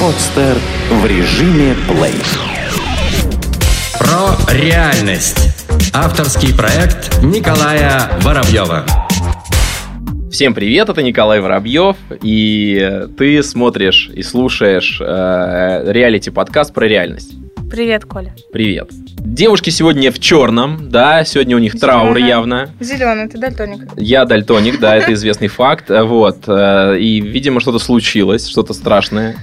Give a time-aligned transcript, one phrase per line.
[0.00, 0.56] Подстер
[0.90, 2.22] в режиме плей.
[3.98, 5.54] Про реальность.
[5.92, 9.05] Авторский проект Николая Воробьева.
[10.36, 17.32] Всем привет, это Николай Воробьев, и ты смотришь и слушаешь э, реалити-подкаст про реальность.
[17.70, 18.34] Привет, Коля.
[18.52, 18.90] Привет.
[18.92, 22.28] Девушки сегодня в черном, да, сегодня у них траур Зелёная.
[22.28, 22.70] явно.
[22.80, 23.88] Зеленый, ты дальтоник.
[23.96, 29.36] Я дальтоник, да, это известный факт, вот, э, и, видимо, что-то случилось, что-то страшное.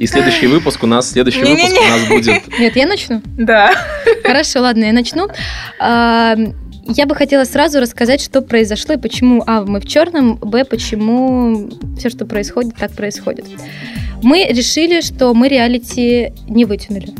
[0.00, 2.58] И следующий выпуск у нас, следующий выпуск у нас будет...
[2.58, 3.22] Нет, я начну.
[3.38, 3.70] Да.
[4.24, 5.28] Хорошо, ладно, я начну.
[6.84, 11.70] Я бы хотела сразу рассказать, что произошло и почему, а, мы в черном, б, почему
[11.98, 13.46] все, что происходит, так происходит.
[14.22, 17.10] Мы решили, что мы реалити не вытянули.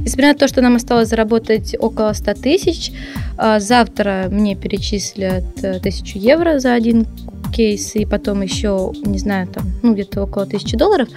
[0.00, 2.92] Несмотря на то, что нам осталось заработать около 100 тысяч,
[3.36, 7.06] а, завтра мне перечислят э, 1000 евро за один
[7.54, 11.08] кейс, и потом еще, не знаю, там, ну, где-то около 1000 долларов.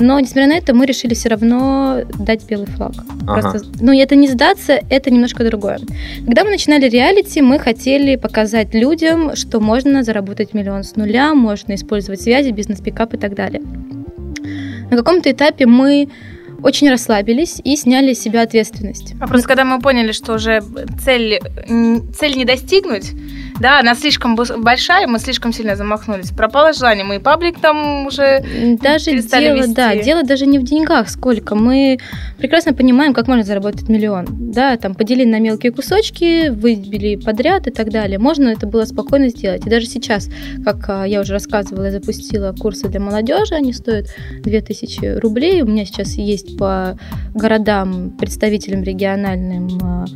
[0.00, 2.92] Но, несмотря на это, мы решили все равно дать белый флаг.
[3.26, 3.50] Ага.
[3.50, 5.78] Просто, ну, это не сдаться, это немножко другое.
[6.24, 11.74] Когда мы начинали реалити, мы хотели показать людям, что можно заработать миллион с нуля, можно
[11.74, 13.62] использовать связи, бизнес-пикап и так далее.
[14.90, 16.08] На каком-то этапе мы
[16.62, 19.14] очень расслабились и сняли с себя ответственность.
[19.20, 20.62] А просто когда мы поняли, что уже
[21.04, 21.40] цель,
[22.18, 23.12] цель не достигнуть,
[23.60, 26.30] да, она слишком большая, мы слишком сильно замахнулись.
[26.30, 28.42] Пропало желание, мы и паблик там уже...
[28.80, 29.74] Даже перестали дело, вести.
[29.74, 31.54] да, дело даже не в деньгах, сколько.
[31.54, 31.98] Мы
[32.38, 34.26] прекрасно понимаем, как можно заработать миллион.
[34.30, 38.18] Да, там поделили на мелкие кусочки, выбили подряд и так далее.
[38.18, 39.66] Можно это было спокойно сделать.
[39.66, 40.30] И даже сейчас,
[40.64, 44.06] как а, я уже рассказывала, я запустила курсы для молодежи, они стоят
[44.42, 45.60] 2000 рублей.
[45.60, 46.98] У меня сейчас есть по
[47.34, 50.06] городам, представителям региональным а,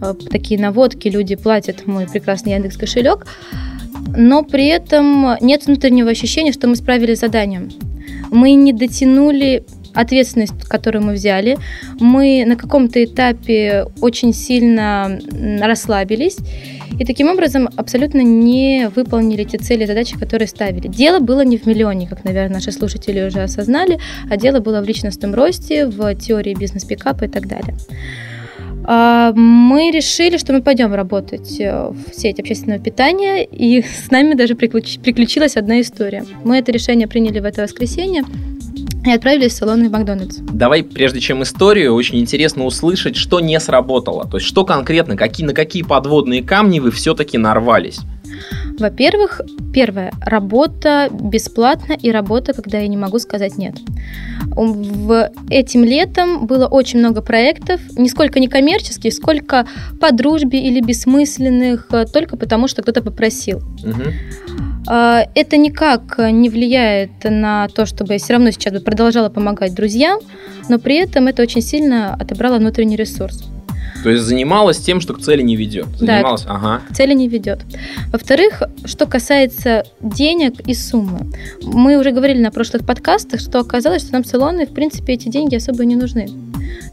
[0.00, 2.93] а, такие наводки, люди платят мой прекрасный Яндекс кошелек.
[4.16, 7.70] Но при этом нет внутреннего ощущения, что мы справились с заданием.
[8.30, 9.64] Мы не дотянули
[9.94, 11.56] ответственность, которую мы взяли.
[12.00, 15.18] Мы на каком-то этапе очень сильно
[15.60, 16.38] расслабились
[16.98, 20.88] и таким образом абсолютно не выполнили те цели и задачи, которые ставили.
[20.88, 23.98] Дело было не в миллионе, как, наверное, наши слушатели уже осознали,
[24.30, 27.76] а дело было в личностном росте, в теории бизнес-пикапа и так далее.
[28.84, 34.34] А, Мы решили, что мы пойдем работать э, в сеть общественного питания, и с нами
[34.34, 36.24] даже приключ- приключилась одна история.
[36.44, 38.22] Мы это решение приняли в это воскресенье
[39.04, 40.38] и отправились в салон в Макдональдс.
[40.40, 44.26] Давай, прежде чем историю, очень интересно услышать, что не сработало.
[44.26, 48.00] То есть, что конкретно, какие, на какие подводные камни вы все-таки нарвались.
[48.78, 49.40] Во-первых,
[49.72, 53.76] первое, работа бесплатно и работа, когда я не могу сказать нет.
[54.56, 59.66] В этим летом было очень много проектов, нисколько не коммерческих, сколько
[60.00, 63.62] по дружбе или бессмысленных, э, только потому что кто-то попросил.
[64.86, 69.74] А, Это никак не влияет на то, чтобы я все равно сейчас бы продолжала помогать
[69.74, 70.20] друзьям,
[70.68, 73.44] но при этом это очень сильно отобрало внутренний ресурс.
[74.04, 75.86] То есть занималась тем, что к цели не ведет.
[75.98, 76.16] Да.
[76.16, 76.82] Занималась, ага.
[76.90, 77.60] К цели не ведет.
[78.12, 81.32] Во-вторых, что касается денег и суммы.
[81.62, 85.56] Мы уже говорили на прошлых подкастах, что оказалось, что нам салоны, в принципе, эти деньги
[85.56, 86.28] особо не нужны.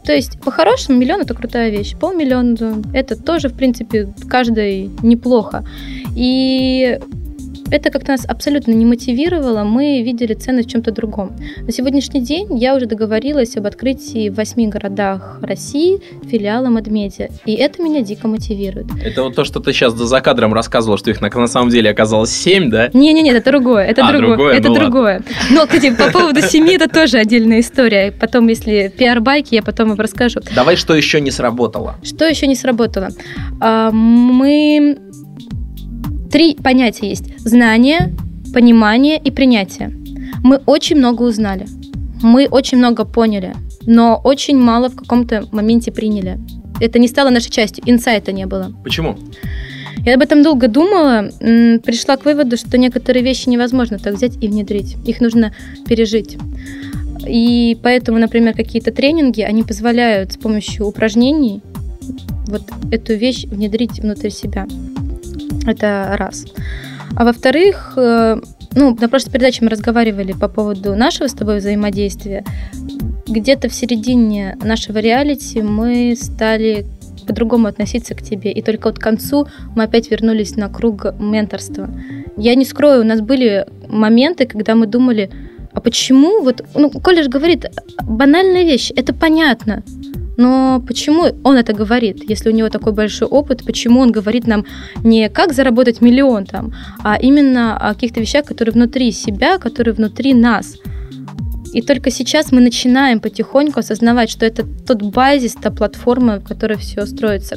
[0.06, 1.94] То есть, по-хорошему, миллион– это крутая вещь.
[2.00, 5.66] Полмиллиона– это тоже, в принципе, каждой неплохо.
[6.16, 6.98] И
[7.72, 11.32] это как-то нас абсолютно не мотивировало, мы видели ценность в чем-то другом.
[11.62, 16.00] На сегодняшний день я уже договорилась об открытии в восьми городах России
[16.30, 18.86] филиала Медмедиа, и это меня дико мотивирует.
[19.02, 21.90] Это вот то, что ты сейчас за кадром рассказывала, что их на, на самом деле
[21.90, 22.90] оказалось 7, да?
[22.92, 24.54] Не-не-не, это другое, это А, другое, другое?
[24.54, 24.84] это Ну ладно.
[24.84, 25.22] другое.
[25.50, 28.12] Но, кстати, по поводу семьи это тоже отдельная история.
[28.12, 30.40] Потом, если пиар-байки, я потом вам расскажу.
[30.54, 31.94] Давай, что еще не сработало.
[32.02, 33.08] Что еще не сработало?
[33.60, 34.98] А, Мы...
[36.32, 37.38] Три понятия есть.
[37.40, 38.10] Знание,
[38.54, 39.92] понимание и принятие.
[40.42, 41.66] Мы очень много узнали.
[42.22, 46.40] Мы очень много поняли, но очень мало в каком-то моменте приняли.
[46.80, 48.72] Это не стало нашей частью, инсайта не было.
[48.82, 49.18] Почему?
[50.06, 54.48] Я об этом долго думала, пришла к выводу, что некоторые вещи невозможно так взять и
[54.48, 54.96] внедрить.
[55.06, 55.54] Их нужно
[55.86, 56.38] пережить.
[57.26, 61.60] И поэтому, например, какие-то тренинги, они позволяют с помощью упражнений
[62.46, 64.66] вот эту вещь внедрить внутрь себя.
[65.66, 66.44] Это раз.
[67.14, 68.40] А во-вторых, э,
[68.74, 72.44] ну, на прошлой передаче мы разговаривали по поводу нашего с тобой взаимодействия.
[73.26, 76.86] Где-то в середине нашего реалити мы стали
[77.26, 78.52] по-другому относиться к тебе.
[78.52, 79.46] И только вот к концу
[79.76, 81.88] мы опять вернулись на круг менторства.
[82.36, 85.30] Я не скрою, у нас были моменты, когда мы думали,
[85.72, 87.66] а почему вот, ну, же говорит,
[88.02, 89.82] банальная вещь, это понятно.
[90.36, 94.64] Но почему он это говорит, если у него такой большой опыт, почему он говорит нам
[95.04, 100.34] не как заработать миллион там, а именно о каких-то вещах, которые внутри себя, которые внутри
[100.34, 100.76] нас–
[101.72, 106.76] и только сейчас мы начинаем потихоньку осознавать, что это тот базис, та платформа, в которой
[106.76, 107.56] все строится.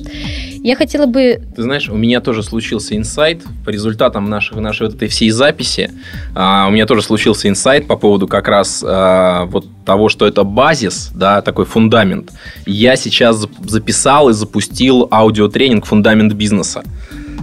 [0.63, 1.41] Я хотела бы...
[1.55, 5.91] Ты знаешь, у меня тоже случился инсайт по результатам наших, нашей вот этой всей записи.
[6.33, 10.43] А, у меня тоже случился инсайт по поводу как раз а, вот того, что это
[10.43, 12.31] базис, да, такой фундамент.
[12.65, 16.83] Я сейчас записал и запустил аудиотренинг «Фундамент бизнеса»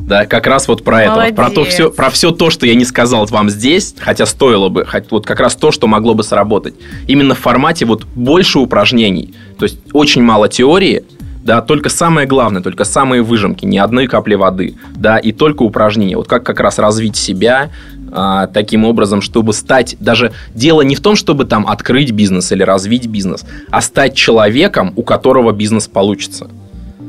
[0.01, 1.33] да, как раз вот про Молодец.
[1.33, 4.69] это, про то все, про все то, что я не сказал вам здесь, хотя стоило
[4.69, 6.75] бы, вот как раз то, что могло бы сработать.
[7.07, 11.05] Именно в формате вот больше упражнений, то есть очень мало теории,
[11.45, 16.17] да, только самое главное, только самые выжимки, ни одной капли воды, да, и только упражнения.
[16.17, 17.71] Вот как как раз развить себя
[18.13, 22.63] а, таким образом, чтобы стать, даже дело не в том, чтобы там открыть бизнес или
[22.63, 26.49] развить бизнес, а стать человеком, у которого бизнес получится.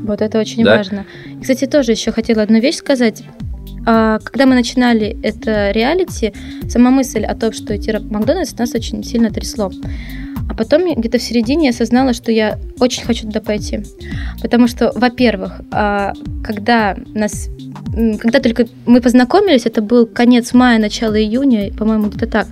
[0.04, 0.76] Вот это очень да?
[0.76, 1.06] важно.
[1.26, 3.22] И, кстати, тоже еще хотела одну вещь сказать.
[3.86, 6.32] А, когда мы начинали это реалити,
[6.68, 9.70] сама мысль о том, что идти в Макдональдс, нас очень сильно трясло.
[10.48, 13.80] А потом где-то в середине я осознала, что я очень хочу туда пойти.
[14.42, 16.12] Потому что, во-первых, а,
[16.44, 17.48] когда нас
[18.18, 22.48] когда только мы познакомились, это был конец мая, начало июня, по-моему, где-то так,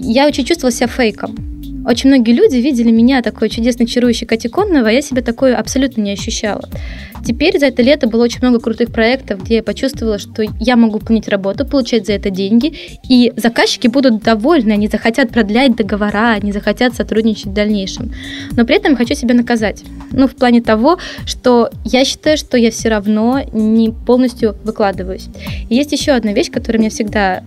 [0.00, 1.57] я очень чувствовала себя фейком.
[1.88, 6.02] Очень многие люди видели меня такой чудесной, чарующей Кати Конновой, а я себя такой абсолютно
[6.02, 6.68] не ощущала.
[7.24, 10.98] Теперь за это лето было очень много крутых проектов, где я почувствовала, что я могу
[10.98, 12.74] выполнять работу, получать за это деньги,
[13.08, 18.12] и заказчики будут довольны, они захотят продлять договора, они захотят сотрудничать в дальнейшем.
[18.52, 19.82] Но при этом я хочу себя наказать.
[20.12, 25.28] Ну, в плане того, что я считаю, что я все равно не полностью выкладываюсь.
[25.70, 27.42] И есть еще одна вещь, которая меня всегда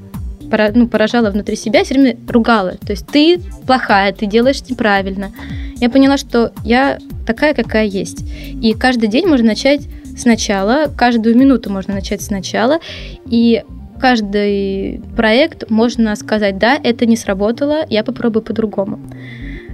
[0.73, 2.71] ну, поражала внутри себя, все время ругала.
[2.85, 5.31] То есть ты плохая, ты делаешь неправильно.
[5.77, 8.23] Я поняла, что я такая, какая есть.
[8.61, 9.81] И каждый день можно начать
[10.17, 12.79] сначала, каждую минуту можно начать сначала.
[13.25, 13.63] И
[13.99, 18.99] каждый проект можно сказать, да, это не сработало, я попробую по-другому.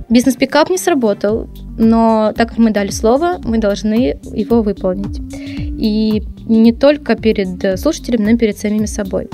[0.10, 5.20] Бизнес-пикап не сработал, но так как мы дали слово, мы должны его выполнить.
[5.80, 9.28] И не только перед слушателем, но и перед самими собой.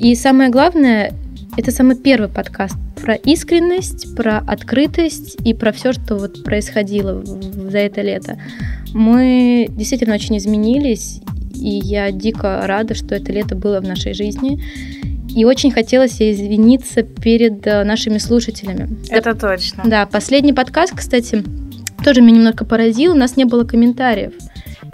[0.00, 1.12] И самое главное,
[1.56, 7.78] это самый первый подкаст про искренность, про открытость и про все, что вот происходило за
[7.78, 8.38] это лето.
[8.94, 11.20] Мы действительно очень изменились,
[11.54, 14.62] и я дико рада, что это лето было в нашей жизни.
[15.34, 18.88] И очень хотелось извиниться перед э, нашими слушателями.
[19.10, 19.82] Это точно.
[19.84, 21.42] Да, последний подкаст, кстати,
[22.04, 23.12] тоже меня немножко поразил.
[23.12, 24.32] У нас не было комментариев.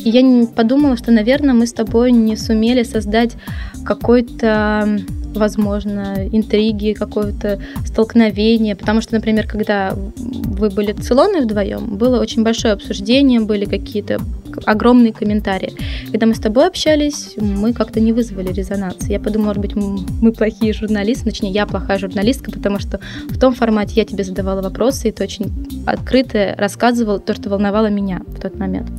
[0.04, 3.36] Я подумала, что, наверное, мы с тобой не сумели создать
[3.84, 4.98] какой-то
[5.34, 8.76] возможно, интриги, какое-то столкновение.
[8.76, 14.18] Потому что, например, когда вы были Илоной вдвоем, было очень большое обсуждение, были какие-то
[14.66, 15.72] огромные комментарии.
[16.10, 19.08] Когда мы с тобой общались, мы как-то не вызвали резонанс.
[19.08, 23.54] Я подумала, может быть, мы плохие журналисты, точнее, я плохая журналистка, потому что в том
[23.54, 25.52] формате я тебе задавала вопросы, и ты очень
[25.86, 28.90] открыто рассказывал то, что волновало меня в тот момент.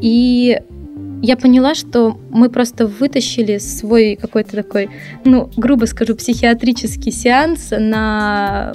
[0.00, 0.58] И
[1.22, 4.88] я поняла, что мы просто вытащили свой какой-то такой,
[5.24, 8.72] ну, грубо скажу, психиатрический сеанс на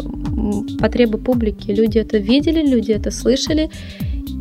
[0.80, 1.72] потребы публики.
[1.72, 3.70] Люди это видели, люди это слышали,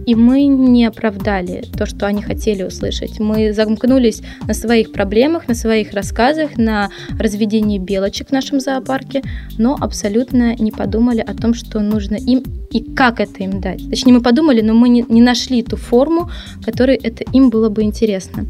[0.06, 3.20] и мы не оправдали то, что они хотели услышать.
[3.20, 9.22] Мы замкнулись на своих проблемах, на своих рассказах, на разведении белочек в нашем зоопарке,
[9.58, 13.88] но абсолютно не подумали о том, что нужно им и как это им дать.
[13.88, 16.30] Точнее, мы подумали, но мы не, не нашли ту форму,
[16.64, 18.46] которой это им было бы интересно.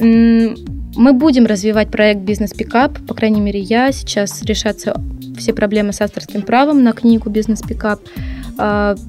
[0.00, 3.90] Мы будем развивать проект «Бизнес Пикап», по крайней мере, я.
[3.90, 5.00] Сейчас решатся
[5.36, 8.00] все проблемы с авторским правом на книгу «Бизнес Пикап».
[8.04, 8.43] А,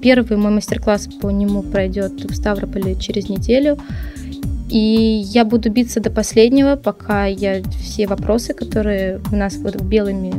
[0.01, 3.77] первый мой мастер-класс по нему пройдет в Ставрополе через неделю.
[4.69, 10.33] И я буду биться до последнего, пока я все вопросы, которые у нас вот белыми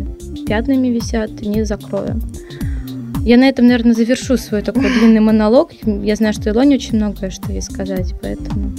[0.46, 2.20] пятнами висят, не закрою.
[3.20, 5.72] Я на этом, наверное, завершу свой такой длинный монолог.
[5.84, 8.72] Я знаю, что Илоне очень многое что ей сказать, поэтому...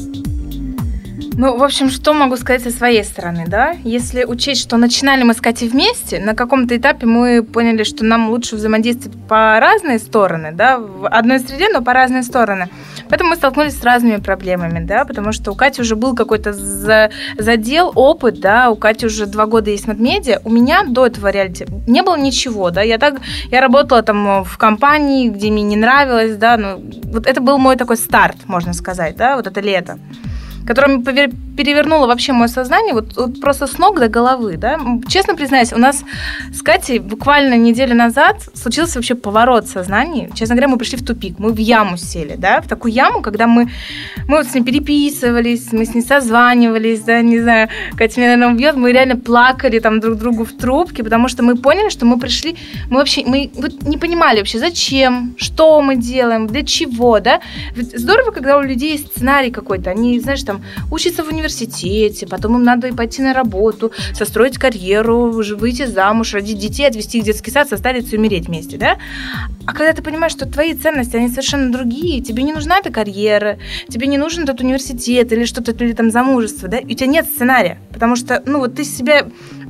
[1.39, 3.75] Ну, в общем, что могу сказать со своей стороны, да?
[3.83, 8.31] Если учесть, что начинали мы с Катей вместе, на каком-то этапе мы поняли, что нам
[8.31, 12.69] лучше взаимодействовать по разные стороны, да, в одной среде, но по разные стороны.
[13.07, 17.11] Поэтому мы столкнулись с разными проблемами, да, потому что у Кати уже был какой-то за,
[17.37, 21.67] задел, опыт, да, у Кати уже два года есть медиа, у меня до этого реалити
[21.85, 26.35] не было ничего, да, я так, я работала там в компании, где мне не нравилось,
[26.35, 29.99] да, ну, вот это был мой такой старт, можно сказать, да, вот это лето.
[30.67, 31.01] Которая
[31.57, 34.77] перевернула вообще мое сознание, вот, вот просто с ног до головы, да.
[35.07, 36.03] Честно признаюсь, у нас
[36.53, 40.29] с Катей буквально неделю назад случился вообще поворот сознания.
[40.35, 43.47] Честно говоря, мы пришли в тупик, мы в яму сели, да, в такую яму, когда
[43.47, 43.69] мы,
[44.27, 48.53] мы вот с ней переписывались, мы с ней созванивались, да, не знаю, Катя меня, наверное,
[48.53, 52.19] убьет, мы реально плакали там друг другу в трубке, потому что мы поняли, что мы
[52.19, 52.55] пришли,
[52.89, 57.39] мы вообще, мы вот не понимали вообще, зачем, что мы делаем, для чего, да.
[57.75, 60.56] Ведь здорово, когда у людей есть сценарий какой-то, они, знаешь, там,
[60.91, 66.87] учатся в университете, потом им надо пойти на работу, состроить карьеру, выйти замуж, родить детей,
[66.87, 68.97] отвезти их в детский сад, состариться и умереть вместе, да.
[69.65, 73.57] А когда ты понимаешь, что твои ценности, они совершенно другие, тебе не нужна эта карьера,
[73.89, 77.25] тебе не нужен этот университет или что-то, или там замужество, да, и у тебя нет
[77.25, 79.27] сценария, потому что, ну, вот ты себя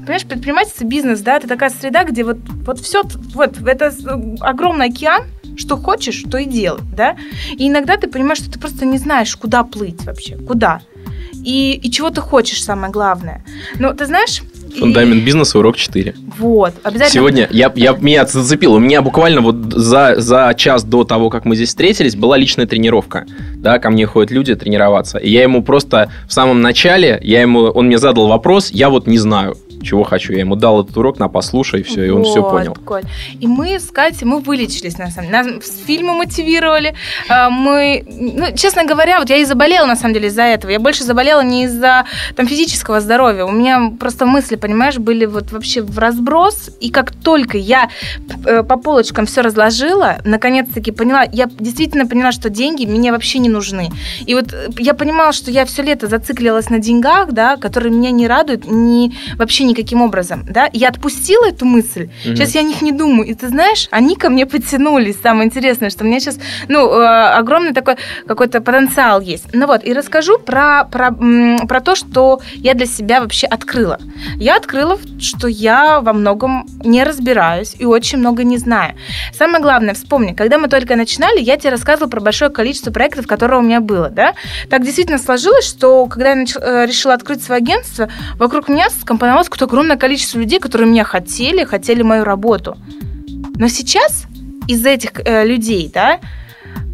[0.07, 3.03] понимаешь, предпринимательство, бизнес, да, это такая среда, где вот, вот все,
[3.33, 3.93] вот, это
[4.39, 5.23] огромный океан,
[5.57, 7.17] что хочешь, то и делай, да,
[7.51, 10.81] и иногда ты понимаешь, что ты просто не знаешь, куда плыть вообще, куда,
[11.43, 13.43] и, и чего ты хочешь, самое главное.
[13.79, 14.41] Но ты знаешь,
[14.79, 16.13] Фундамент бизнеса, урок 4.
[16.37, 17.09] Вот, обязательно.
[17.09, 18.73] Сегодня я, я, меня зацепил.
[18.73, 22.67] У меня буквально вот за, за час до того, как мы здесь встретились, была личная
[22.67, 23.25] тренировка.
[23.55, 25.17] Да, ко мне ходят люди тренироваться.
[25.17, 29.07] И я ему просто в самом начале, я ему, он мне задал вопрос, я вот
[29.07, 30.33] не знаю чего хочу.
[30.33, 32.75] Я ему дал этот урок на послушай, и все, и он все понял.
[32.85, 33.03] Коль.
[33.39, 35.43] И мы с Катей, мы вылечились, на самом деле.
[35.43, 36.95] Нас с фильма мотивировали.
[37.29, 40.71] А, мы, ну, честно говоря, вот я и заболела, на самом деле, из-за этого.
[40.71, 42.05] Я больше заболела не из-за
[42.35, 43.45] там, физического здоровья.
[43.45, 46.69] У меня просто мысли, понимаешь, были вот вообще в разброс.
[46.79, 47.89] И как только я
[48.45, 53.49] э, по полочкам все разложила, наконец-таки поняла, я действительно поняла, что деньги мне вообще не
[53.49, 53.89] нужны.
[54.25, 58.11] И вот э, я понимала, что я все лето зациклилась на деньгах, да, которые меня
[58.11, 62.35] не радуют, ни, вообще никаким образом, да, я отпустила эту мысль, угу.
[62.35, 65.89] сейчас я о них не думаю, и ты знаешь, они ко мне потянулись, самое интересное,
[65.89, 67.05] что у меня сейчас, ну, э,
[67.37, 67.95] огромный такой
[68.25, 69.53] какой-то потенциал есть.
[69.53, 73.99] Ну вот, и расскажу про, про, про то, что я для себя вообще открыла.
[74.35, 78.95] Я открыла, что я во многом не разбираюсь и очень много не знаю.
[79.33, 83.59] Самое главное, вспомни, когда мы только начинали, я тебе рассказывала про большое количество проектов, которые
[83.59, 84.33] у меня было, да,
[84.69, 86.55] так действительно сложилось, что когда я нач...
[86.55, 91.63] Э, решила открыть свое агентство, вокруг меня скомпоновалось какое-то огромное количество людей, которые меня хотели,
[91.63, 92.77] хотели мою работу.
[93.57, 94.25] Но сейчас
[94.67, 96.19] из этих э, людей, да,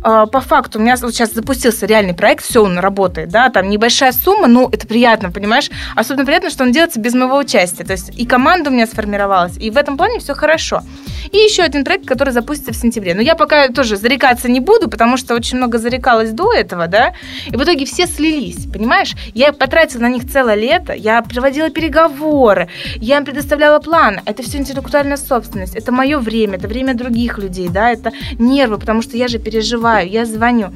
[0.02, 4.14] а, по факту у меня сейчас запустился реальный проект, все, он работает, да, там небольшая
[4.14, 5.70] сумма, но это приятно, понимаешь?
[5.96, 7.84] Особенно приятно, что он делается без моего участия.
[7.84, 10.82] То есть и команда у меня сформировалась, и в этом плане все хорошо.
[11.32, 13.14] И еще один проект, который запустится в сентябре.
[13.14, 17.14] Но я пока тоже зарекаться не буду, потому что очень много зарекалась до этого, да,
[17.48, 19.14] и в итоге все слились, понимаешь?
[19.34, 24.22] Я потратила на них целое лето, я проводила переговоры, я им предоставляла план.
[24.26, 29.02] Это все интеллектуальная собственность, это мое время, это время других людей, да, это нервы, потому
[29.02, 30.72] что я же переживаю, я звоню.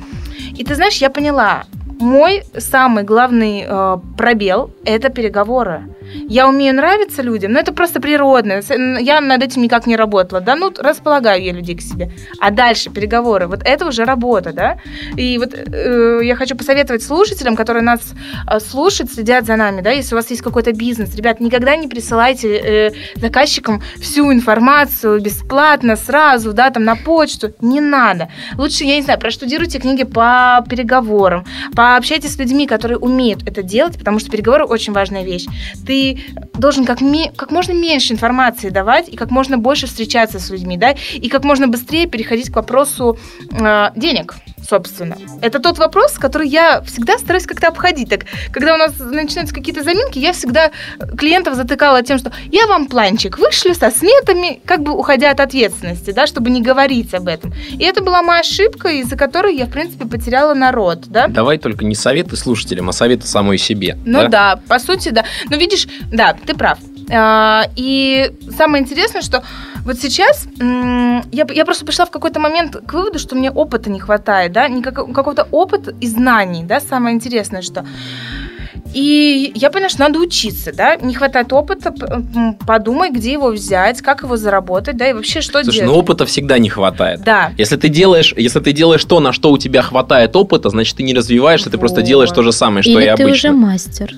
[0.56, 1.66] И ты знаешь, я поняла,
[2.00, 5.82] мой самый главный э, пробел– это переговоры.
[6.28, 8.62] Я умею нравиться людям, но это просто природно.
[9.00, 10.42] Я над этим никак не работала.
[10.42, 12.12] Да, ну, располагаю я людей к себе.
[12.40, 13.48] А дальше переговоры.
[13.48, 14.78] Вот это уже работа, да?
[15.16, 18.02] И вот э, я хочу посоветовать слушателям, которые нас
[18.50, 21.88] э, слушают, следят за нами, да, если у вас есть какой-то бизнес, ребят, никогда не
[21.88, 27.54] присылайте э, заказчикам всю информацию бесплатно, сразу, да, там на почту.
[27.62, 28.30] Не надо.
[28.58, 31.46] Лучше, я не знаю, проштудируйте книги по переговорам,
[31.76, 35.46] пообщайтесь с людьми, которые умеют это делать, потому что переговоры очень важная вещь.
[35.86, 35.97] Ты
[36.54, 40.78] должен как, ми- как можно меньше информации давать и как можно больше встречаться с людьми,
[40.78, 43.18] да, и как можно быстрее переходить к вопросу
[43.52, 44.36] э, денег
[44.68, 45.18] собственно.
[45.42, 48.10] Это тот вопрос, который я всегда стараюсь как-то обходить.
[48.10, 50.72] Так, когда у нас начинаются какие-то заминки, я всегда
[51.18, 56.12] клиентов затыкала тем, что я вам планчик вышлю со сметами, как бы уходя от ответственности,
[56.12, 57.54] да, чтобы не говорить об этом.
[57.72, 61.28] И это была моя ошибка, из-за которой я, в принципе, потеряла народ, да.
[61.28, 63.98] Давай только не советы слушателям, а советы самой себе.
[64.06, 65.24] Ну да, да по сути, да.
[65.50, 66.80] Но видишь, да, ты прав.
[67.10, 69.44] А, и самое интересное, что
[69.86, 74.00] вот сейчас я, я просто пришла в какой-то момент к выводу, что мне опыта не
[74.00, 77.86] хватает, да, никак, какого-то опыта и знаний, да, самое интересное, что...
[78.94, 81.94] И я поняла, что надо учиться, да, не хватает опыта,
[82.66, 85.94] подумай, где его взять, как его заработать, да, и вообще что Слушай, делать.
[85.94, 87.22] ну опыта всегда не хватает.
[87.22, 87.52] Да.
[87.58, 91.04] Если ты делаешь, если ты делаешь то, на что у тебя хватает опыта, значит, ты
[91.04, 91.74] не развиваешься, вот.
[91.74, 93.26] ты просто делаешь то же самое, что Или и обычно.
[93.26, 94.14] ты уже мастер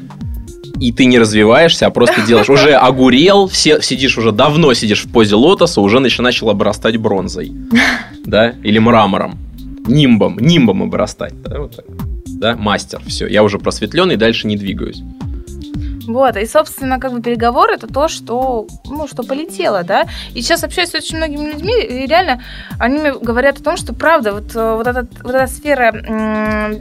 [0.79, 2.49] и ты не развиваешься, а просто делаешь.
[2.49, 7.51] Уже огурел, все, сидишь уже давно сидишь в позе лотоса, уже начал обрастать бронзой.
[8.25, 8.53] Да?
[8.63, 9.37] Или мрамором.
[9.87, 10.37] Нимбом.
[10.39, 11.33] Нимбом обрастать.
[11.41, 11.85] Да, вот так.
[12.27, 12.55] да?
[12.55, 13.01] Мастер.
[13.07, 13.27] Все.
[13.27, 15.01] Я уже просветленный, дальше не двигаюсь.
[16.09, 20.07] Вот, и, собственно, как бы переговоры это то, что, ну, что полетело, да.
[20.33, 22.41] И сейчас общаюсь с очень многими людьми, и реально
[22.79, 26.73] они мне говорят о том, что правда, вот, э, вот, эта, вот эта сфера, э,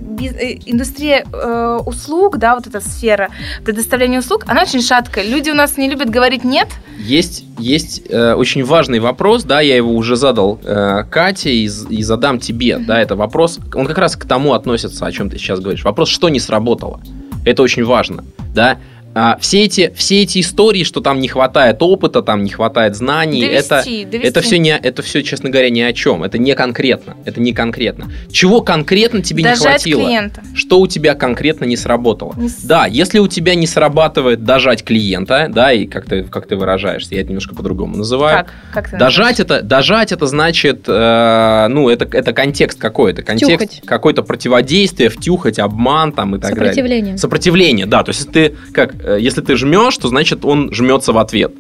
[0.65, 3.29] индустрия э, услуг, да, вот эта сфера
[3.67, 5.29] предоставления услуг, она очень шаткая.
[5.29, 6.69] Люди у нас не любят говорить «нет».
[6.99, 12.03] Есть, есть э, очень важный вопрос, да, я его уже задал э, Кате и, и
[12.03, 12.87] задам тебе, mm-hmm.
[12.87, 15.85] да, это вопрос, он как раз к тому относится, о чем ты сейчас говоришь.
[15.85, 17.03] Вопрос, что не сработало.
[17.45, 18.79] Это очень важно, да.
[19.21, 23.41] А, все, эти, все эти истории, что там не хватает опыта, там не хватает знаний,
[23.41, 24.29] довести, это, довести.
[24.29, 26.23] это, все не, это все, честно говоря, ни о чем.
[26.23, 27.17] Это не конкретно.
[27.25, 28.13] Это не конкретно.
[28.31, 30.05] Чего конкретно тебе Дожать не хватило?
[30.05, 30.43] клиента.
[30.55, 32.33] Что у тебя конкретно не сработало?
[32.37, 32.49] Не...
[32.63, 37.17] Да, если у тебя не срабатывает дожать клиента, да, и как ты, как ты выражаешься,
[37.17, 38.45] я это немножко по-другому называю.
[38.45, 38.53] Как?
[38.73, 43.23] как ты дожать это, дожать это значит, э, ну, это, это контекст какой-то.
[43.23, 47.01] Контекст какой-то противодействие, втюхать, обман там и так Сопротивление.
[47.01, 47.19] далее.
[47.19, 47.87] Сопротивление.
[47.87, 51.53] Да, то есть ты как если ты жмешь, то значит он жмется в ответ.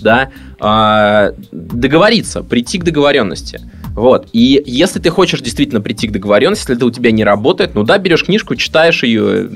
[0.00, 0.30] Да?
[0.60, 3.60] А, договориться, прийти к договоренности.
[3.94, 4.26] Вот.
[4.32, 7.84] И если ты хочешь действительно прийти к договоренности, если это у тебя не работает, ну
[7.84, 9.48] да, берешь книжку, читаешь ее,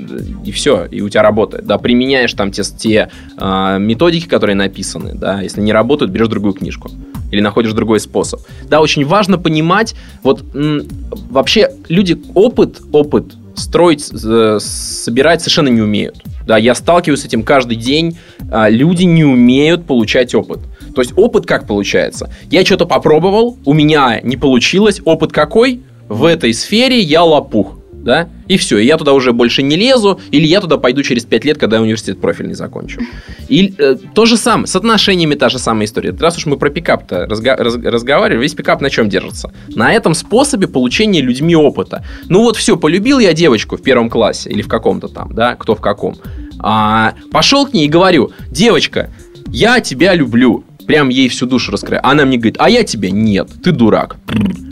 [0.45, 1.65] и все, и у тебя работает.
[1.65, 6.53] Да, применяешь там те, те э, методики, которые написаны, да, если не работают, берешь другую
[6.53, 6.89] книжку.
[7.31, 8.39] Или находишь другой способ.
[8.69, 10.87] Да, очень важно понимать, вот м,
[11.29, 16.23] вообще люди опыт, опыт строить, э, собирать совершенно не умеют.
[16.49, 18.17] Да, я сталкиваюсь с этим каждый день.
[18.51, 20.61] А, люди не умеют получать опыт.
[20.95, 22.33] То есть опыт как получается?
[22.49, 24.99] Я что-то попробовал, у меня не получилось.
[25.05, 25.83] Опыт какой?
[26.07, 30.19] В этой сфере я лопух да, и все, и я туда уже больше не лезу,
[30.31, 33.01] или я туда пойду через 5 лет, когда я университет профильный закончу.
[33.47, 36.15] И э, то же самое, с отношениями та же самая история.
[36.19, 39.51] Раз уж мы про пикап-то разга- раз- разговаривали, весь пикап на чем держится?
[39.69, 42.05] На этом способе получения людьми опыта.
[42.27, 45.75] Ну вот все, полюбил я девочку в первом классе, или в каком-то там, да, кто
[45.75, 46.15] в каком.
[46.59, 49.09] А, пошел к ней и говорю, девочка,
[49.47, 52.05] я тебя люблю, прям ей всю душу раскрываю.
[52.05, 54.17] Она мне говорит, а я тебя нет, ты дурак.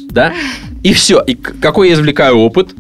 [0.10, 0.34] Да?
[0.84, 1.22] И все.
[1.22, 2.74] И какой я извлекаю опыт?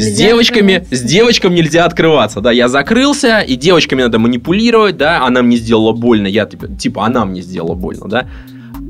[0.00, 5.42] С девочками, с девочками нельзя открываться, да, я закрылся, и девочками надо манипулировать, да, она
[5.42, 8.26] мне сделала больно, я типа, типа она мне сделала больно, да,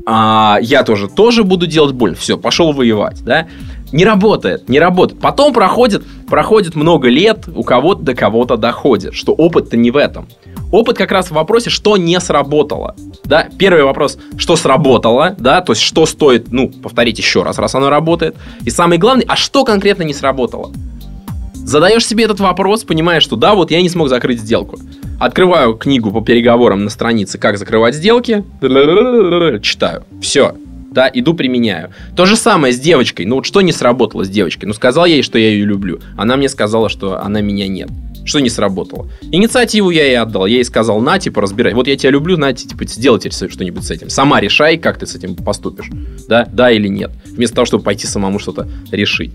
[0.05, 3.47] а, я тоже, тоже буду делать больно, все, пошел воевать, да,
[3.91, 5.19] не работает, не работает.
[5.19, 10.27] Потом проходит, проходит много лет, у кого-то до кого-то доходит, что опыт-то не в этом.
[10.71, 12.95] Опыт как раз в вопросе, что не сработало.
[13.25, 13.47] Да?
[13.59, 17.89] Первый вопрос, что сработало, да, то есть что стоит, ну, повторить еще раз, раз оно
[17.89, 18.35] работает.
[18.63, 20.71] И самый главный, а что конкретно не сработало?
[21.63, 24.79] Задаешь себе этот вопрос, понимаешь, что да, вот я не смог закрыть сделку.
[25.19, 28.43] Открываю книгу по переговорам на странице «Как закрывать сделки»,
[29.61, 30.03] читаю.
[30.21, 30.55] Все,
[30.91, 31.91] да, иду применяю.
[32.15, 33.25] То же самое с девочкой.
[33.25, 34.67] Ну вот что не сработало с девочкой?
[34.67, 35.99] Ну сказал я ей, что я ее люблю.
[36.17, 37.89] Она мне сказала, что она меня нет.
[38.25, 39.07] Что не сработало?
[39.31, 40.45] Инициативу я ей отдал.
[40.45, 41.73] Я ей сказал, на, типа, разбирай.
[41.73, 44.09] Вот я тебя люблю, на, типа, сделайте что-нибудь с этим.
[44.09, 45.89] Сама решай, как ты с этим поступишь.
[46.27, 47.11] Да, да или нет.
[47.25, 49.31] Вместо того, чтобы пойти самому что-то решить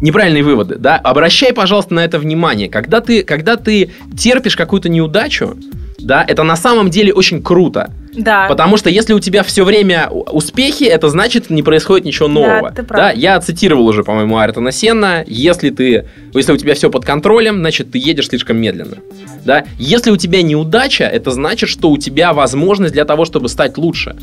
[0.00, 2.68] неправильные выводы, да, обращай, пожалуйста, на это внимание.
[2.68, 5.56] Когда ты, когда ты терпишь какую-то неудачу,
[5.98, 7.90] да, это на самом деле очень круто.
[8.12, 8.46] Да.
[8.48, 12.68] Потому что если у тебя все время успехи, это значит не происходит ничего нового.
[12.68, 13.00] Да, ты прав.
[13.00, 15.24] да я цитировал уже, по-моему, Айртона Сенна.
[15.26, 18.98] Если ты, если у тебя все под контролем, значит ты едешь слишком медленно.
[19.44, 19.64] Да?
[19.78, 24.16] Если у тебя неудача, это значит, что у тебя возможность для того, чтобы стать лучше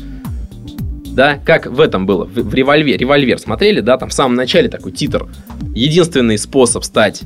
[1.12, 4.68] да, как в этом было, в, в револьвер, револьвер смотрели, да, там в самом начале
[4.68, 5.28] такой титр.
[5.74, 7.22] Единственный способ стать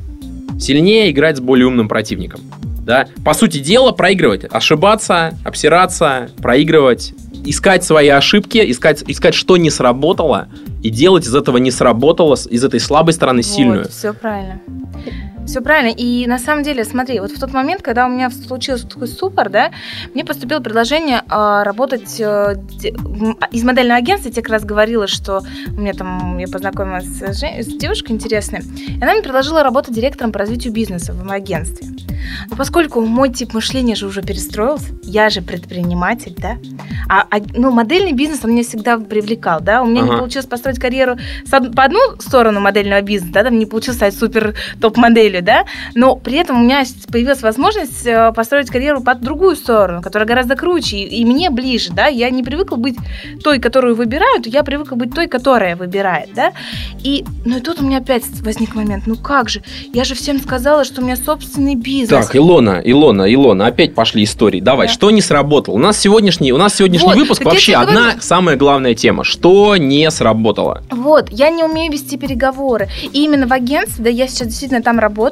[0.59, 2.41] сильнее играть с более умным противником.
[2.81, 3.07] Да?
[3.25, 10.49] По сути дела, проигрывать, ошибаться, обсираться, проигрывать, искать свои ошибки, искать, искать, что не сработало,
[10.83, 13.85] и делать из этого не сработало, из этой слабой стороны сильную.
[13.85, 14.61] Вот, все правильно.
[15.47, 15.95] Все правильно.
[15.97, 19.49] И на самом деле, смотри, вот в тот момент, когда у меня случился такой супер,
[19.49, 19.71] да,
[20.13, 22.57] мне поступило предложение э, работать э,
[23.53, 24.29] из модельного агентства.
[24.29, 28.61] Я тебе как раз говорила, что у меня там, я познакомилась с, с девушкой интересной,
[28.61, 31.89] и она мне предложила работать директором по развитию бизнеса в агентстве.
[32.51, 36.59] Но поскольку мой тип мышления же уже перестроился, я же предприниматель, да,
[37.09, 40.13] а, а ну, модельный бизнес он меня всегда привлекал, да, у меня ага.
[40.13, 41.17] не получилось построить карьеру
[41.51, 46.37] по одну сторону модельного бизнеса, да, там не получилось стать супер топ-моделью, да, но при
[46.39, 51.21] этом у меня появилась возможность э, построить карьеру по другую сторону, которая гораздо круче и,
[51.21, 52.97] и мне ближе, да, я не привыкла быть
[53.43, 56.53] той, которую выбирают, я привыкла быть той, которая выбирает, да,
[57.03, 60.39] и, ну и тут у меня опять возник момент, ну как же, я же всем
[60.41, 64.61] сказала, что у меня собственный бизнес, Так, Илона, Илона, Илона, опять пошли истории.
[64.61, 64.93] Давай, Да.
[64.93, 65.75] что не сработало?
[65.75, 68.19] У нас сегодняшний, у нас сегодняшний Вот, выпуск вообще одна говорю.
[68.21, 69.25] самая главная тема.
[69.25, 70.83] Что не сработало?
[70.91, 72.89] Вот, я не умею вести переговоры.
[73.13, 75.26] И именно в агентстве, да, я сейчас действительно там работаю,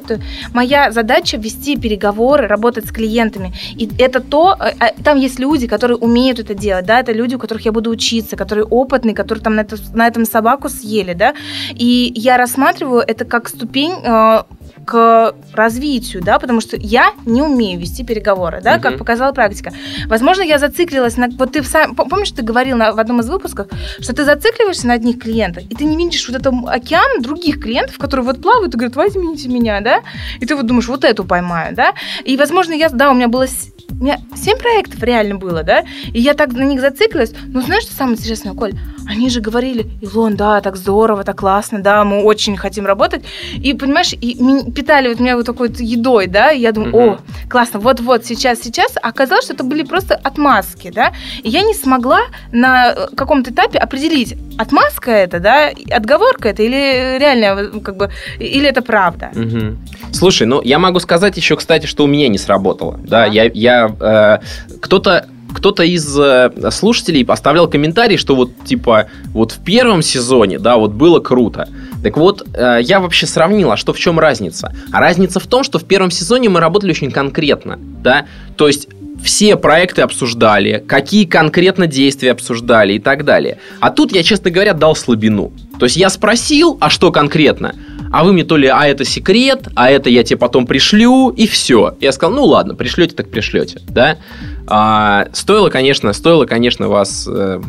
[0.53, 3.53] моя задача вести переговоры, работать с клиентами.
[3.77, 7.35] И это то, э, э, там есть люди, которые умеют это делать, да, это люди,
[7.35, 11.15] у которых я буду учиться, которые опытные, которые там на, это- на этом собаку съели,
[11.15, 11.35] да.
[11.75, 14.43] И я рассматриваю это как ступень э,
[14.85, 18.99] к развитию, да, потому что я не умею вести переговоры, да, как Мгм.
[18.99, 19.73] показала практика.
[20.07, 21.29] Возможно, я зациклилась на...
[21.29, 21.95] Вот ты сам...
[21.95, 23.67] Помнишь, ты говорил на- в одном из выпусков,
[24.01, 27.99] что ты зацикливаешься на одних клиентах, и ты не видишь вот этот океан других клиентов,
[27.99, 30.01] которые вот плавают и говорят, возьмите меня, да?
[30.41, 31.93] И ты вот думаешь, вот эту поймаю, да?
[32.25, 32.89] И, возможно, я...
[32.89, 33.47] Да, у меня было...
[33.91, 35.85] У меня семь проектов реально было, да?
[36.13, 37.33] И я так на них зациклилась.
[37.49, 38.73] Но знаешь, что самое интересное, Коль?
[39.09, 43.23] Они же говорили, Илон, да, так здорово, так классно, да, мы очень хотим работать.
[43.55, 44.35] И, понимаешь, и
[44.73, 47.01] питали вот меня вот такой вот едой, да, и я думаю, Мгм.
[47.03, 47.19] о,
[47.51, 48.95] классно, вот-вот, сейчас, сейчас.
[49.03, 51.13] А оказалось, что это были просто отмазки, да.
[51.43, 52.21] И я не смогла
[52.53, 58.11] на э, каком-то этапе определить, отмазка это, да, отговорка это или реально, э, как бы,
[58.39, 59.31] или это правда.
[59.35, 59.79] Мгм.
[60.13, 62.97] Слушай, ну я могу сказать еще, кстати, что у меня не сработало.
[63.03, 63.27] Да, Да.
[63.27, 64.39] я, я э,
[64.81, 70.77] кто-то кто-то из э, слушателей оставлял комментарий, что вот типа вот в первом сезоне, да,
[70.77, 71.69] вот было круто.
[72.03, 74.75] Так вот, э, я вообще сравнил, а что в чем разница?
[74.93, 78.89] А разница в том, что в первом сезоне мы работали очень конкретно, да, то есть
[79.23, 83.59] все проекты обсуждали, какие конкретно действия обсуждали и так далее.
[83.81, 85.53] А тут я, честно говоря, дал слабину.
[85.79, 87.75] То есть я спросил, а что конкретно?
[88.15, 91.49] А вы мне то ли, а это секрет, а это я тебе потом пришлю, и
[91.49, 91.97] все.
[92.01, 94.19] Я сказал, ну ладно, пришлете, так пришлете, да?
[94.67, 97.61] А, стоило, конечно, стоило, конечно, вас, э,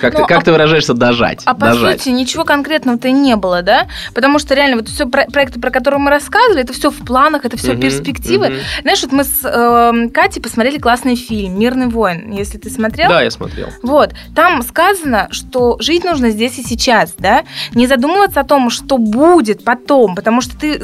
[0.00, 1.42] как, Ну, ты, как а- ты выражаешься, дожать.
[1.46, 2.02] А по дожать.
[2.02, 3.86] сути ничего конкретного-то не было, да?
[4.14, 7.56] Потому что реально вот все проекты, про которые мы рассказывали, это все в планах, это
[7.56, 8.48] все Мгм, перспективы.
[8.50, 8.58] мгм.
[8.82, 13.08] Знаешь, вот мы с эм, Катей посмотрели классный фильм «Мирный воин», если ты смотрел.
[13.08, 13.68] Да, я смотрел.
[13.82, 18.98] Вот, там сказано, что жить нужно здесь и сейчас, да, не задумываться о том, что
[18.98, 20.82] будет потом, потому что ты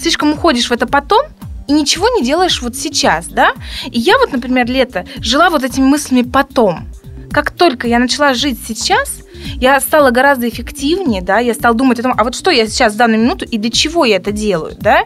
[0.00, 1.22] слишком уходишь в это потом,
[1.68, 3.52] и ничего не делаешь вот сейчас, да.
[3.90, 6.88] И я вот, например, лето жила вот этими мыслями потом.
[7.30, 9.20] Как только я начала жить сейчас,
[9.60, 12.94] я стала гораздо эффективнее, да, я стала думать о том, а вот что я сейчас
[12.94, 15.04] в данную минуту и для чего я это делаю, да.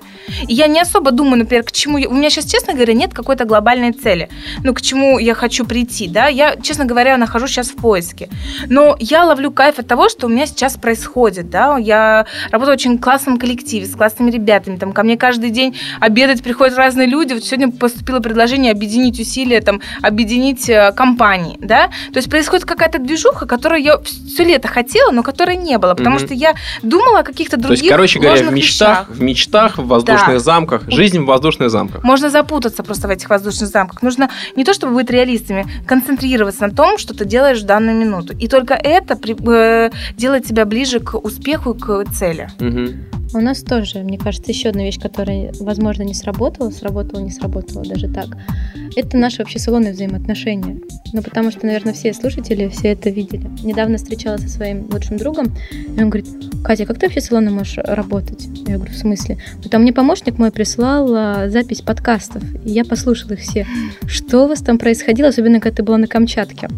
[0.48, 1.98] И я не особо думаю, например, к чему...
[1.98, 4.28] я- У меня сейчас, честно говоря, нет какой-то глобальной цели,
[4.64, 6.28] ну, к чему я хочу прийти, да.
[6.28, 8.28] Я, честно говоря, нахожусь сейчас в поиске.
[8.68, 11.76] Но я ловлю кайф от того, что у меня сейчас происходит, да.
[11.78, 16.42] Я работаю в очень классном коллективе, с классными ребятами, там, ко мне каждый день обедать
[16.42, 17.32] приходят разные люди.
[17.34, 21.88] Вот сегодня поступило предложение объединить усилия, там, объединить э, компании, да.
[22.12, 26.16] То есть происходит какая-то движуха, которую я все лето хотела, но которой не было, потому
[26.16, 26.26] Мгм.
[26.26, 29.16] что я думала о каких-то То других есть, короче говоря, в мечтах, вещах.
[29.16, 30.38] в мечтах, в воздушных Да.
[30.38, 32.04] замках, жизнь в воздушных замках.
[32.04, 34.02] Можно запутаться просто в этих воздушных замках.
[34.02, 38.34] Нужно не то, чтобы быть реалистами, концентрироваться на том, что ты делаешь в данную минуту.
[38.38, 39.36] И только это при-
[39.86, 42.48] э, делает тебя ближе к успеху, к цели.
[42.58, 43.04] Мгм.
[43.32, 47.84] У нас тоже, мне кажется, еще одна вещь, которая, возможно, не сработала, сработала, не сработала,
[47.84, 48.26] даже так.
[48.96, 50.80] Это наши вообще салонные взаимоотношения.
[51.12, 53.48] Ну, потому что, наверное, все слушатели все это видели.
[53.62, 56.26] Недавно встречалась со своим лучшим другом, и он говорит,
[56.64, 58.48] Катя, как ты вообще салонно можешь работать?
[58.66, 59.38] Я говорю, в смысле?
[59.70, 63.64] Там мне помощник мой прислал а, запись подкастов, и я послушала их все.
[64.06, 66.68] Что у вас там происходило, особенно когда ты была на Камчатке?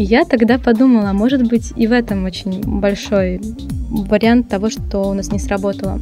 [0.00, 3.40] Я тогда подумала, может быть, и в этом очень большой
[3.90, 6.00] вариант того, что у нас не сработало.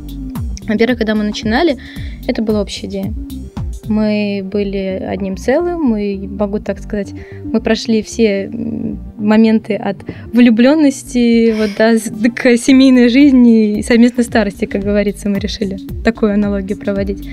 [0.68, 1.78] Во-первых, когда мы начинали,
[2.26, 3.14] это была общая идея.
[3.88, 8.50] Мы были одним целым, мы, могу так сказать, мы прошли все
[9.16, 9.96] моменты от
[10.32, 11.94] влюбленности вот, да,
[12.34, 17.28] к семейной жизни и совместной старости, как говорится, мы решили такую аналогию проводить.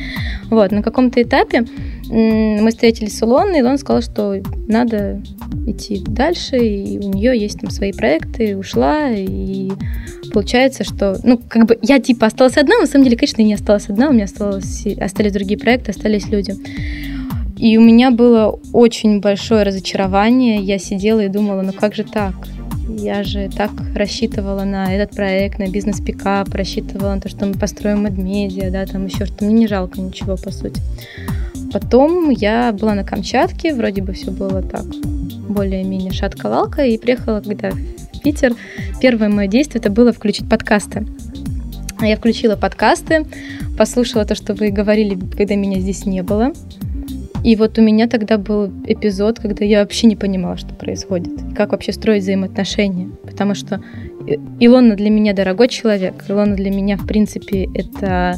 [0.50, 1.66] Вот, на каком-то этапе
[2.10, 5.22] мы встретились с Илоной, и он сказал, что надо
[5.66, 9.72] идти дальше, и у нее есть там свои проекты, ушла, и
[10.32, 13.48] получается, что, ну, как бы я типа осталась одна, но на самом деле, конечно, я
[13.48, 16.56] не осталась одна, у меня осталось, остались другие проекты, остались люди.
[17.64, 22.34] И у меня было очень большое разочарование, я сидела и думала, ну как же так?
[22.90, 28.06] Я же так рассчитывала на этот проект, на бизнес-пикап, рассчитывала на то, что мы построим
[28.22, 29.46] медиа, да, там еще что-то.
[29.46, 30.82] Мне не жалко ничего, по сути.
[31.72, 34.84] Потом я была на Камчатке, вроде бы все было так
[35.48, 38.56] более-менее шатка-валка, и приехала, когда в Питер,
[39.00, 41.08] первое мое действие это было включить подкасты.
[42.02, 43.26] Я включила подкасты,
[43.78, 46.52] послушала то, что вы говорили, когда меня здесь не было.
[47.44, 51.72] И вот у меня тогда был эпизод, когда я вообще не понимала, что происходит, как
[51.72, 53.10] вообще строить взаимоотношения.
[53.24, 53.82] Потому что
[54.26, 56.24] И- Илона для меня дорогой человек.
[56.30, 58.38] Илона для меня, в принципе, это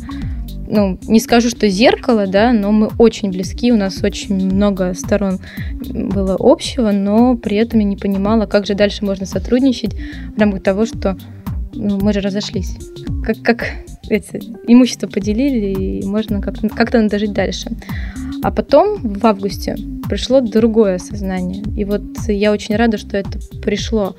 [0.68, 5.39] ну, не скажу, что зеркало, да, но мы очень близки, у нас очень много сторон
[5.82, 9.96] было общего, но при этом я не понимала, как же дальше можно сотрудничать
[10.36, 11.18] в рамках того, что
[11.74, 12.78] ну, мы же разошлись.
[13.24, 13.65] Как, как
[14.10, 17.70] эти, имущество поделили, и можно как-то, как-то надо жить дальше.
[18.43, 19.76] А потом, в августе,
[20.10, 21.63] пришло другое осознание.
[21.76, 24.15] И вот я очень рада, что это пришло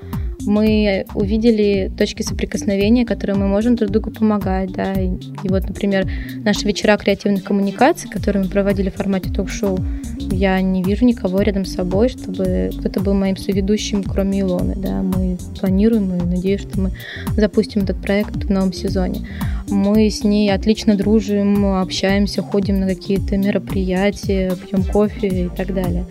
[0.46, 5.08] мы увидели точки соприкосновения, которые мы можем друг другу помогать, да, и,
[5.42, 6.08] и вот, например,
[6.44, 9.78] наши вечера креативных коммуникаций, которые мы проводили в формате ток-шоу,
[10.18, 15.02] я не вижу никого рядом с собой, чтобы кто-то был моим соведущим, кроме Илоны, да,
[15.02, 16.92] мы планируем и надеюсь, что мы
[17.36, 19.28] запустим этот проект в новом сезоне.
[19.68, 26.06] Мы с ней отлично дружим, общаемся, ходим на какие-то мероприятия, пьем кофе и так далее.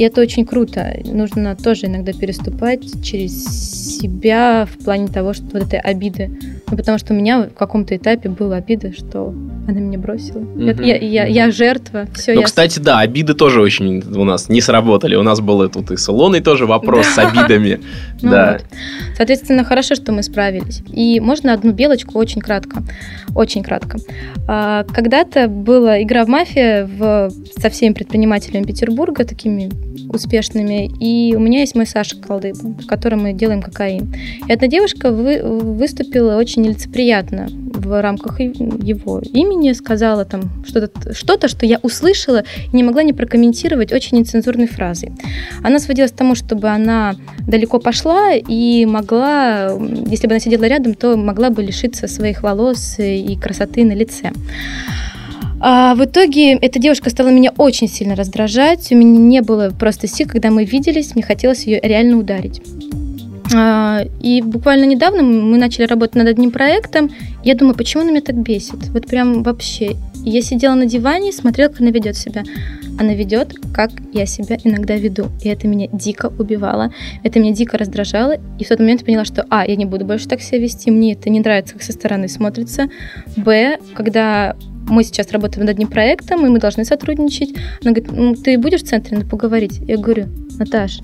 [0.00, 0.98] И это очень круто.
[1.04, 6.30] Нужно тоже иногда переступать через себя в плане того, что вот этой обиды.
[6.70, 9.34] Ну, потому что у меня в каком-то этапе была обида, что
[9.70, 10.38] она меня бросила.
[10.38, 10.82] Угу.
[10.82, 12.06] Я, я, я жертва.
[12.14, 12.46] Все, ну, я...
[12.46, 15.16] кстати, да, обиды тоже очень у нас не сработали.
[15.16, 17.80] У нас был тут и с Илоной тоже вопрос с обидами.
[18.22, 18.58] Ну да.
[19.16, 20.82] Соответственно, хорошо, что мы справились.
[20.92, 22.82] И можно одну белочку очень кратко.
[23.34, 23.96] Очень кратко.
[24.46, 29.70] А, когда-то была игра в мафия в, со всеми предпринимателями Петербурга, такими
[30.12, 30.90] успешными.
[31.00, 34.14] И у меня есть мой Саша Колдыба, в котором мы делаем кокаин.
[34.46, 37.48] И одна девушка вы, выступила очень нелицеприятно
[37.80, 43.12] в рамках его имени, сказала там что-то, что-то, что я услышала и не могла не
[43.12, 45.12] прокомментировать очень нецензурной фразой.
[45.62, 47.14] Она сводилась к тому, чтобы она
[47.46, 49.72] далеко пошла и могла,
[50.06, 54.32] если бы она сидела рядом, то могла бы лишиться своих волос и красоты на лице.
[55.62, 58.90] А в итоге эта девушка стала меня очень сильно раздражать.
[58.90, 62.62] У меня не было просто сил, когда мы виделись, мне хотелось ее реально ударить.
[63.54, 67.10] А, и буквально недавно мы начали работать над одним проектом.
[67.42, 68.88] Я думаю, почему она меня так бесит?
[68.90, 69.96] Вот прям вообще.
[70.22, 72.44] Я сидела на диване и смотрела, как она ведет себя.
[72.98, 75.28] Она ведет, как я себя иногда веду.
[75.42, 76.92] И это меня дико убивало.
[77.22, 78.36] Это меня дико раздражало.
[78.58, 80.90] И в тот момент поняла, что А, я не буду больше так себя вести.
[80.90, 82.88] Мне это не нравится, как со стороны смотрится.
[83.36, 84.54] Б, когда
[84.88, 87.50] мы сейчас работаем над одним проектом, и мы должны сотрудничать.
[87.82, 89.80] Она говорит, ну, ты будешь в центре надо поговорить?
[89.86, 90.26] Я говорю,
[90.58, 91.00] Наташ,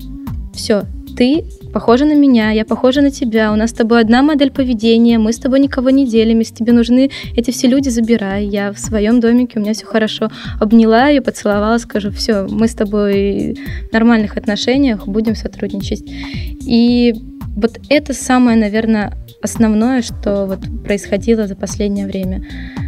[0.53, 0.83] все,
[1.17, 5.17] ты похожа на меня, я похожа на тебя, у нас с тобой одна модель поведения,
[5.17, 8.77] мы с тобой никого не делим, если тебе нужны эти все люди, забирай, я в
[8.77, 10.29] своем домике, у меня все хорошо.
[10.61, 13.57] Обняла ее, поцеловала, скажу, все, мы с тобой
[13.89, 16.03] в нормальных отношениях, будем сотрудничать.
[16.61, 17.15] И
[17.55, 22.45] вот это самое, наверное, основное, что вот происходило за последнее время,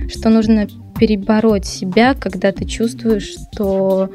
[0.10, 0.68] что нужно
[1.00, 4.10] перебороть себя, когда ты чувствуешь, что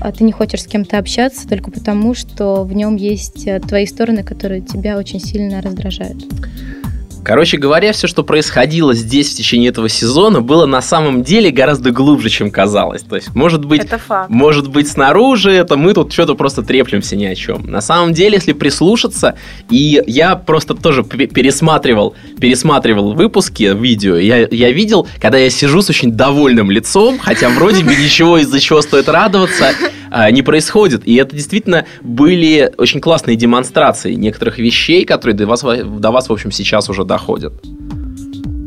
[0.00, 3.86] а, ты не хочешь с кем-то общаться только потому, что в нем есть э, твои
[3.86, 6.24] стороны, которые тебя очень сильно раздражают.
[7.26, 11.90] Короче говоря, все, что происходило здесь в течение этого сезона, было на самом деле гораздо
[11.90, 13.02] глубже, чем казалось.
[13.02, 14.30] То есть, может быть, это факт.
[14.30, 17.68] может быть, снаружи это мы тут что-то просто треплемся ни о чем.
[17.68, 19.34] На самом деле, если прислушаться,
[19.70, 25.90] и я просто тоже пересматривал, пересматривал выпуски видео, я, я видел, когда я сижу с
[25.90, 29.72] очень довольным лицом, хотя вроде бы ничего из-за чего стоит радоваться,
[30.30, 31.06] не происходит.
[31.06, 36.32] И это действительно были очень классные демонстрации некоторых вещей, которые до вас, до вас в
[36.32, 37.52] общем, сейчас уже доходят.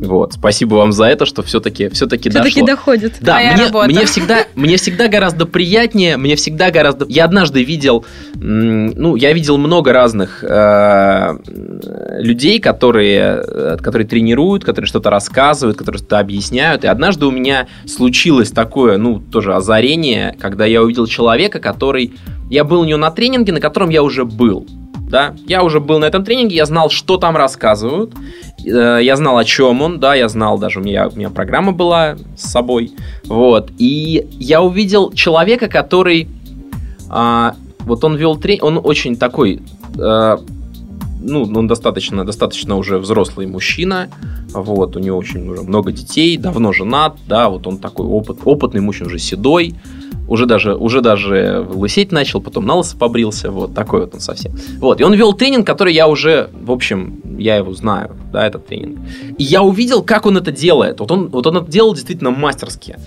[0.01, 3.17] Вот, спасибо вам за это, что все-таки все-таки все-таки доходит.
[3.19, 3.89] Да, Моя мне, работа.
[3.89, 7.05] мне всегда мне всегда гораздо приятнее, мне всегда гораздо.
[7.09, 11.37] Я однажды видел, ну, я видел много разных э,
[12.19, 16.85] людей, которые, э, которые тренируют, которые что-то рассказывают, которые что-то объясняют.
[16.85, 22.13] И однажды у меня случилось такое, ну, тоже озарение, когда я увидел человека, который,
[22.49, 24.65] я был у него на тренинге, на котором я уже был
[25.09, 28.13] да, я уже был на этом тренинге, я знал, что там рассказывают,
[28.63, 31.71] э, я знал, о чем он, да, я знал, даже у меня, у меня программа
[31.71, 32.91] была с собой,
[33.25, 36.29] вот, и я увидел человека, который,
[37.09, 39.61] а, вот он вел тренинг, он очень такой,
[39.97, 40.39] а,
[41.19, 44.09] ну, он достаточно, достаточно уже взрослый мужчина,
[44.53, 49.07] вот, у него очень много детей, давно женат, да, вот он такой опыт, опытный мужчина,
[49.07, 49.75] уже седой,
[50.27, 54.53] уже даже, уже даже лысеть начал, потом на лысо побрился, вот такой вот он совсем.
[54.79, 58.67] Вот, и он вел тренинг, который я уже, в общем, я его знаю, да, этот
[58.67, 58.99] тренинг.
[59.37, 60.99] И я увидел, как он это делает.
[60.99, 62.97] Вот он, вот он это делал действительно мастерски.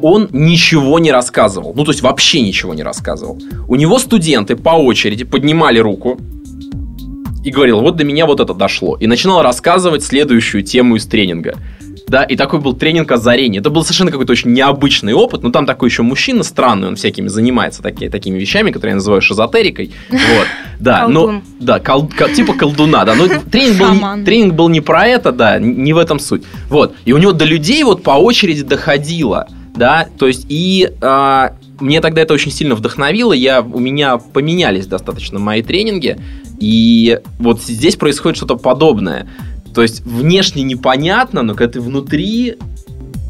[0.00, 3.38] Он ничего не рассказывал, ну то есть вообще ничего не рассказывал.
[3.68, 6.18] У него студенты по очереди поднимали руку,
[7.44, 8.96] и говорил, вот до меня вот это дошло.
[8.96, 11.54] И начинал рассказывать следующую тему из тренинга.
[12.08, 13.60] да, и такой был тренинг озарения.
[13.60, 17.28] Это был совершенно какой-то очень необычный опыт, но там такой еще мужчина странный, он всякими
[17.28, 19.90] занимается такие, такими вещами, которые я называю шизотерикой.
[20.10, 20.46] Вот,
[20.80, 25.06] да, но, да, кол- ко- типа колдуна, да, но тренинг был, тренинг был не про
[25.06, 26.42] это, да, не в этом суть.
[26.68, 31.54] Вот, и у него до людей вот по очереди доходило, да, то есть и а,
[31.80, 36.18] мне тогда это очень сильно вдохновило, я, у меня поменялись достаточно мои тренинги,
[36.58, 39.28] и вот здесь происходит что-то подобное.
[39.74, 42.56] То есть внешне непонятно, но когда ты внутри,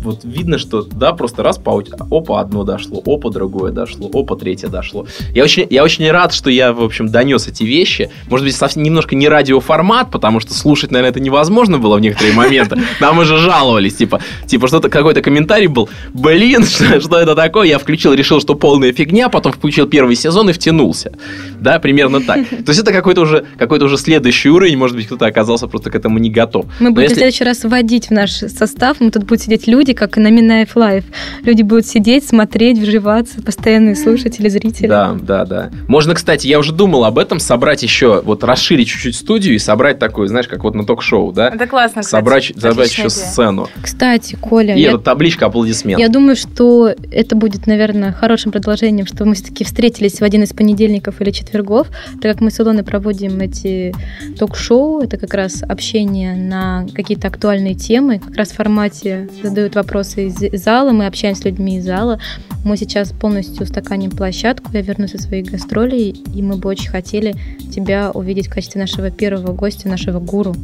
[0.05, 4.69] вот видно, что да, просто раз по опа, одно дошло, опа, другое дошло, опа, третье
[4.69, 5.07] дошло.
[5.35, 8.11] Я очень, я очень рад, что я, в общем, донес эти вещи.
[8.29, 12.35] Может быть, совсем немножко не радиоформат, потому что слушать, наверное, это невозможно было в некоторые
[12.35, 12.79] моменты.
[13.01, 17.67] Нам уже жаловались, типа, типа что-то, какой-то комментарий был, блин, что, что это такое?
[17.69, 21.13] Я включил, решил, что полная фигня, потом включил первый сезон и втянулся.
[21.59, 22.47] Да, примерно так.
[22.49, 25.95] То есть это какой-то уже, какой-то уже следующий уровень, может быть, кто-то оказался просто к
[25.95, 26.67] этому не готов.
[26.79, 29.67] Мы Но будем если- в следующий раз вводить в наш состав, мы тут будут сидеть
[29.67, 31.05] люди, как на Минаев Live.
[31.43, 34.87] Люди будут сидеть, смотреть, вживаться, постоянные слушатели, зрители.
[34.87, 35.71] Да, да, да.
[35.89, 39.99] Можно, кстати, я уже думал об этом, собрать еще, вот расширить чуть-чуть студию и собрать
[39.99, 41.49] такую, знаешь, как вот на ток-шоу, да?
[41.49, 42.11] Это классно, кстати.
[42.23, 43.09] Собрать, собрать еще идея.
[43.11, 43.69] сцену.
[43.83, 46.01] Кстати, Коля, И я, эта табличка аплодисмент.
[46.01, 50.53] я думаю, что это будет, наверное, хорошим продолжением, что мы все-таки встретились в один из
[50.53, 51.89] понедельников или четвергов,
[52.21, 53.95] так как мы с Илоной проводим эти
[54.39, 59.84] ток-шоу, это как раз общение на какие-то актуальные темы, как раз в формате задают вопросы
[59.93, 62.19] из зала, мы общаемся с людьми из зала.
[62.65, 67.35] Мы сейчас полностью устаканим площадку, я вернусь со своих гастролей, и мы бы очень хотели
[67.73, 70.55] тебя увидеть в качестве нашего первого гостя, нашего гуру.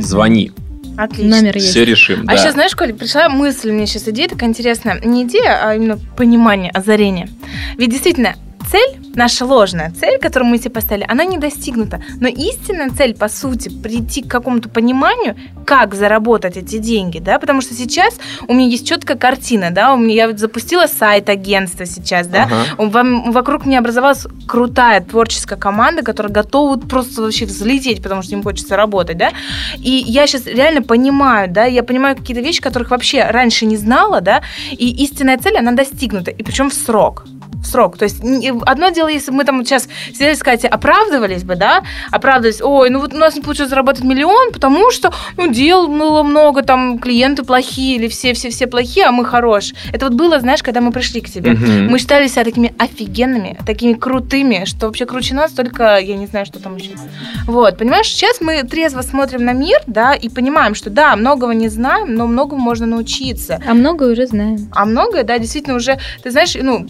[0.00, 0.52] Звони,
[0.96, 1.36] Отлично.
[1.36, 1.68] Номер есть.
[1.68, 2.22] все решим.
[2.26, 2.36] А да.
[2.36, 5.00] сейчас, знаешь, Коль, пришла мысль, мне сейчас идея такая интересная.
[5.00, 7.28] Не идея, а именно понимание, озарение.
[7.78, 8.34] Ведь действительно,
[8.70, 12.02] цель, наша ложная цель, которую мы себе поставили, она не достигнута.
[12.20, 17.60] Но истинная цель, по сути, прийти к какому-то пониманию, как заработать эти деньги, да, потому
[17.60, 21.86] что сейчас у меня есть четкая картина, да, у меня я вот запустила сайт агентства
[21.86, 23.30] сейчас, да, Ага.
[23.30, 28.76] Вокруг меня образовалась крутая творческая команда, которая готова просто вообще взлететь, потому что им хочется
[28.76, 29.30] работать, да.
[29.78, 34.20] И я сейчас реально понимаю, да, я понимаю какие-то вещи, которых вообще раньше не знала,
[34.20, 37.98] да, и истинная цель, она достигнута, и причем в срок в срок.
[37.98, 38.20] То есть
[38.66, 42.90] одно дело, если бы мы там сейчас сидели с Катей, оправдывались бы, да, оправдывались, ой,
[42.90, 46.98] ну вот у нас не получилось заработать миллион, потому что, ну, дел было много, там,
[46.98, 49.76] клиенты плохие, или все-все-все плохие, а мы хорошие.
[49.92, 51.52] Это вот было, знаешь, когда мы пришли к тебе.
[51.52, 51.88] Мгм.
[51.90, 56.46] Мы считали себя такими офигенными, такими крутыми, что вообще круче нас, только я не знаю,
[56.46, 56.90] что там еще.
[57.46, 61.68] Вот, понимаешь, сейчас мы трезво смотрим на мир, да, и понимаем, что да, многого не
[61.68, 63.60] знаем, но многому можно научиться.
[63.66, 64.70] А многое уже знаем.
[64.72, 66.86] А многое, да, действительно уже, ты знаешь, ну,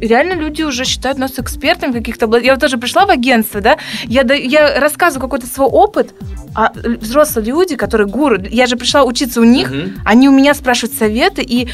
[0.00, 2.34] реально люди уже считают нас экспертами каких-то...
[2.38, 6.14] Я вот тоже пришла в агентство, да, я, да, я рассказываю какой-то свой опыт,
[6.54, 10.00] а взрослые люди, которые гуру, я же пришла учиться у них, Мгм.
[10.04, 11.68] они у меня спрашивают советы, и,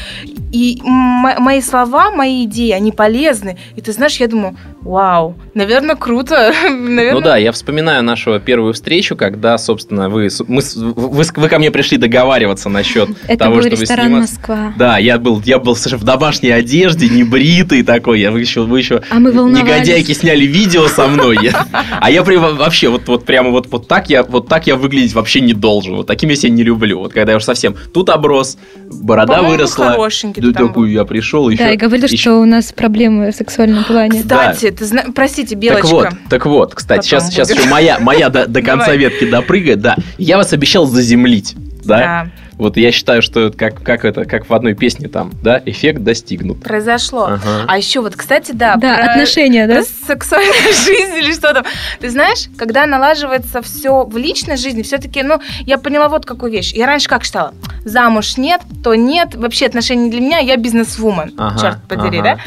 [0.51, 3.57] и мои слова, мои идеи, они полезны.
[3.75, 6.53] И ты знаешь, я думаю, вау, наверное, круто.
[6.63, 11.59] наверное, Ну да, я вспоминаю нашу первую встречу, когда, собственно, вы, мы, вы, вы ко
[11.59, 14.35] мне пришли договариваться насчет Это того, был чтобы ресторан сниматься.
[14.35, 14.73] Москва.
[14.77, 18.19] Да, я был, я был в домашней одежде, не бритый такой.
[18.19, 21.51] Я, вы еще, вы еще А мы негодяйки сняли видео со мной.
[21.99, 25.41] А я вообще вот, вот прямо вот, вот так я вот так я выглядеть вообще
[25.41, 25.95] не должен.
[25.95, 26.99] Вот таким я себя не люблю.
[26.99, 28.57] Вот когда я уже совсем тут оброс,
[28.91, 29.91] борода по-моему, выросла.
[29.91, 30.93] хорошенький Да, ты там такую был.
[30.93, 31.63] я пришел еще.
[31.63, 34.21] Да, и говорили, еще- что у нас проблемы в сексуальном плане.
[34.21, 35.83] Кстати, ты зна- простите, Белочка.
[35.87, 37.59] Так вот, так вот, кстати, Потом сейчас, сейчас будет.
[37.59, 38.97] еще моя, моя до, до конца Давай.
[38.97, 39.95] ветки допрыгает, да.
[40.17, 41.97] Я вас обещал заземлить, да?
[41.97, 45.59] Да, Вот я считаю, что это как, как это, как в одной песне там, да,
[45.65, 46.61] эффект достигнут.
[46.63, 47.25] произошло.
[47.25, 47.65] Ага.
[47.67, 49.75] А еще вот, кстати, да, Да, про- отношения, да?
[49.77, 50.53] про сексуальную
[50.85, 51.65] жизнь или что там.
[51.99, 56.73] Ты знаешь, когда налаживается все в личной жизни, все-таки, ну, я поняла вот какую вещь.
[56.73, 57.53] Я раньше как считала?
[57.85, 62.35] Замуж нет, то нет, вообще отношения не для меня, я бизнес-вумен, Ага, черт подери, ага.
[62.35, 62.39] да?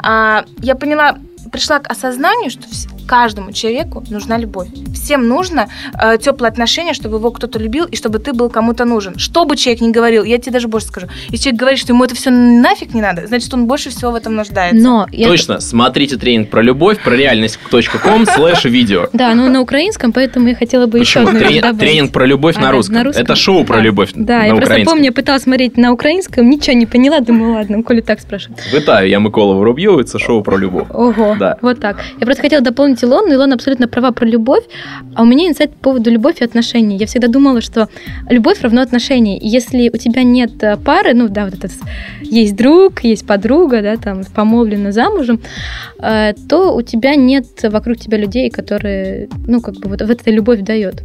[0.00, 1.16] А, я поняла,
[1.48, 2.62] пришла к осознанию, что
[3.12, 4.68] каждому человеку нужна любовь.
[4.94, 5.68] Всем нужно
[6.00, 9.18] э, теплое отношение, чтобы его кто-то любил и чтобы ты был кому-то нужен.
[9.18, 11.06] Что бы человек ни говорил, я тебе даже больше скажу.
[11.30, 14.14] Если человек говорит, что ему это все нафиг не надо, значит, он больше всего в
[14.14, 14.76] этом нуждается.
[14.82, 19.08] Но я- Точно, смотрите тренинг про любовь, про реальность.ком слэш видео.
[19.12, 21.24] Да, ну на украинском, поэтому я хотела бы еще.
[21.78, 22.96] Тренинг про любовь А, на русском.
[22.96, 24.92] Это шоу про любовь Да, на я просто украинском.
[24.94, 28.60] помню, я пыталась смотреть на украинском, ничего не поняла, думаю, ладно, коли так спрашивают.
[28.72, 30.86] Витаю, я Микола Воробьев, это шоу про любовь.
[30.90, 31.56] Ого, Да.
[31.62, 31.96] вот так.
[32.20, 34.64] Я просто хотела дополнить Илону, Илона абсолютно права про любовь,
[35.14, 36.96] а у меня инсайт по поводу любовь и отношений.
[36.96, 37.88] Я всегда думала, что
[38.28, 39.38] любовь равно отношения.
[39.38, 41.72] И если у тебя нет э, пары, ну да, вот этот
[42.22, 45.40] есть друг, есть подруга, да, там помолвлена замужем,
[46.00, 50.30] э, то у тебя нет вокруг тебя людей, которые, ну, как бы вот, вот эта
[50.30, 51.02] любовь дает.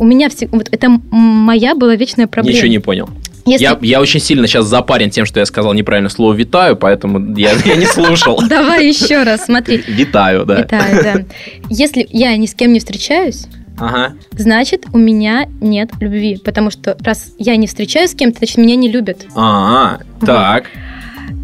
[0.00, 2.56] У меня все, вот это моя была вечная проблема.
[2.56, 3.08] Ничего не понял.
[3.48, 3.64] Если...
[3.64, 7.52] Я, я очень сильно сейчас запарен тем, что я сказал неправильно слово «витаю», поэтому я,
[7.64, 8.42] я не слушал.
[8.48, 9.82] Давай еще раз, смотри.
[9.86, 10.60] Витаю, да.
[10.62, 11.24] Витаю, да.
[11.70, 13.46] Если я ни с кем не встречаюсь,
[13.78, 14.14] Ага.
[14.32, 16.40] значит, у меня нет любви.
[16.44, 19.26] Потому что раз я не встречаюсь с кем-то, значит, меня не любят.
[19.34, 20.64] А, так.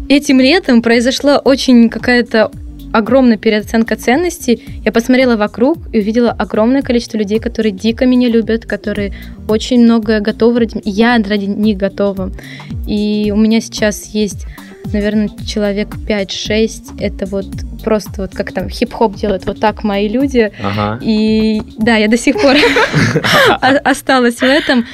[0.07, 2.51] Этим летом произошла очень какая-то
[2.95, 4.81] огромная переоценка ценностей.
[4.85, 9.13] Я посмотрела вокруг и увидела огромное количество людей, которые дико меня любят, которые
[9.49, 11.15] очень многое готовы ради меня.
[11.15, 12.31] Я ради них готова.
[12.87, 14.45] И у меня сейчас есть,
[14.93, 17.01] наверное, человек 5-6.
[17.01, 17.47] Это вот
[17.83, 20.51] просто вот как там хип-хоп делают вот так мои люди.
[20.63, 20.97] Ага.
[21.03, 22.55] И да, я до сих пор
[23.83, 24.85] осталась в этом.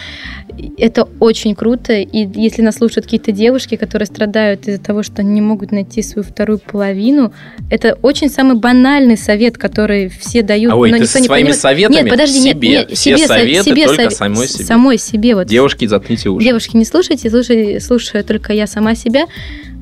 [0.77, 1.93] Это очень круто.
[1.93, 6.23] И если нас слушают какие-то девушки, которые страдают из-за того, что не могут найти свою
[6.27, 7.33] вторую половину,
[7.69, 10.71] это очень самый банальный совет, который все дают.
[10.71, 11.61] А ой, но ты никто не своими понимает.
[11.61, 12.69] советами Нет, подожди, нет, себе.
[12.69, 14.65] нет, Все себе, со- советы себе только сове- самой себе.
[14.65, 15.35] Самой себе.
[15.35, 15.47] Вот.
[15.47, 16.45] Девушки, заткните уши.
[16.45, 19.25] Девушки, не слушайте, слушай, слушаю только я сама себя.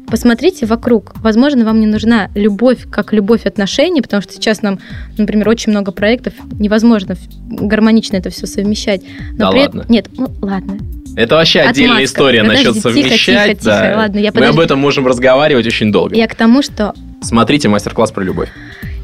[0.10, 1.14] Посмотрите вокруг.
[1.18, 4.80] Возможно, вам не нужна любовь, как любовь отношений, потому что сейчас нам,
[5.18, 7.16] например, очень много проектов, невозможно
[7.49, 9.01] гармонично это все совмещать.
[9.34, 9.86] Да при ладно.
[9.89, 10.78] Нет, ну ладно.
[11.16, 12.14] Это вообще отдельная Отмазка.
[12.16, 13.60] история Подожди, насчет тихо, совмещать.
[13.60, 13.88] тихо, да.
[13.88, 13.97] тихо.
[13.97, 14.53] Ладно, я Мы подожди.
[14.53, 16.16] об этом можем разговаривать очень долго.
[16.16, 18.49] Я к тому, что Смотрите мастер-класс про любовь.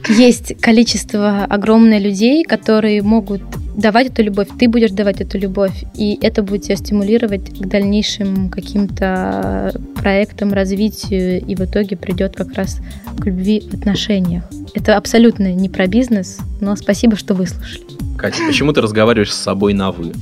[0.08, 3.42] есть количество огромное людей, которые могут
[3.76, 8.50] давать эту любовь, ты будешь давать эту любовь, и это будет тебя стимулировать к дальнейшим
[8.50, 12.78] каким-то проектам, развитию, и в итоге придет как раз
[13.20, 14.44] к любви в отношениях.
[14.76, 17.84] Это абсолютно не про бизнес, но спасибо, что выслушали.
[18.18, 20.14] Катя, почему ты разговариваешь с собой на «вы»?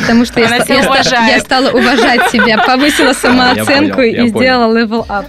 [0.00, 4.30] Потому что я, ста- я ста- я стала уважать себя, повысила самооценку понял, я и
[4.30, 4.38] понял.
[4.38, 5.26] сделала level up.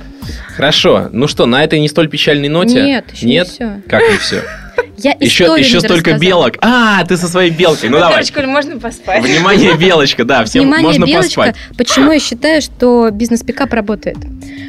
[0.55, 1.09] Хорошо.
[1.11, 2.81] Ну что, на этой не столь печальной ноте?
[2.83, 3.47] Нет, еще Нет?
[3.47, 3.81] не все.
[3.87, 4.43] Как не все?
[4.99, 6.19] Я Еще, еще столько рассказала.
[6.19, 6.53] белок.
[6.61, 7.89] А, ты со своей белкой.
[7.89, 8.13] Ну давай.
[8.23, 9.23] Девочка, можно поспать?
[9.23, 11.55] Внимание, белочка, да, всем Внимание, можно белочка, поспать.
[11.77, 14.17] почему я считаю, что бизнес-пикап работает?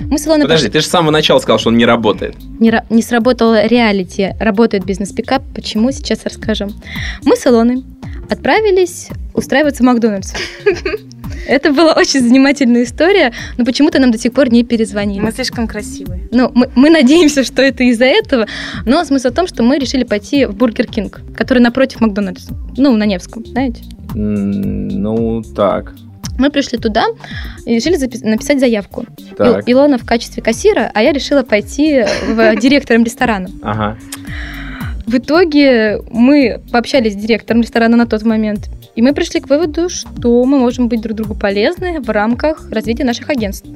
[0.03, 2.35] Мы с Илоной Подожди, пошли- ты же с самого начала сказал, что он не работает.
[2.59, 5.43] не, не сработало реалити, работает бизнес-пикап.
[5.55, 5.91] Почему?
[5.93, 6.73] Сейчас расскажем.
[7.25, 7.83] Мы с Илоной
[8.29, 10.33] отправились устраиваться в Макдональдс.
[11.47, 15.21] Это была очень занимательная история, но почему-то нам до сих пор не перезвонили.
[15.21, 16.29] Мы слишком красивые.
[16.31, 18.47] Ну, мы, мы надеемся, что это из-за этого,
[18.85, 22.95] но смысл в том, что мы решили пойти в Бургер Кинг, который напротив Макдональдса, ну,
[22.97, 23.83] на Невском, знаете.
[24.15, 25.95] Ну, так.
[26.39, 27.07] Мы пришли туда
[27.67, 29.07] и решили запис- написать заявку.
[29.37, 29.67] Так.
[29.69, 33.49] Ил- Илона в качестве кассира, а я решила пойти в директором ресторана.
[33.63, 33.97] Ага.
[35.09, 39.89] В итоге мы пообщались с директором ресторана на тот момент, и мы пришли к выводу,
[39.89, 43.67] что мы можем быть друг другу полезны в рамках развития наших агентств.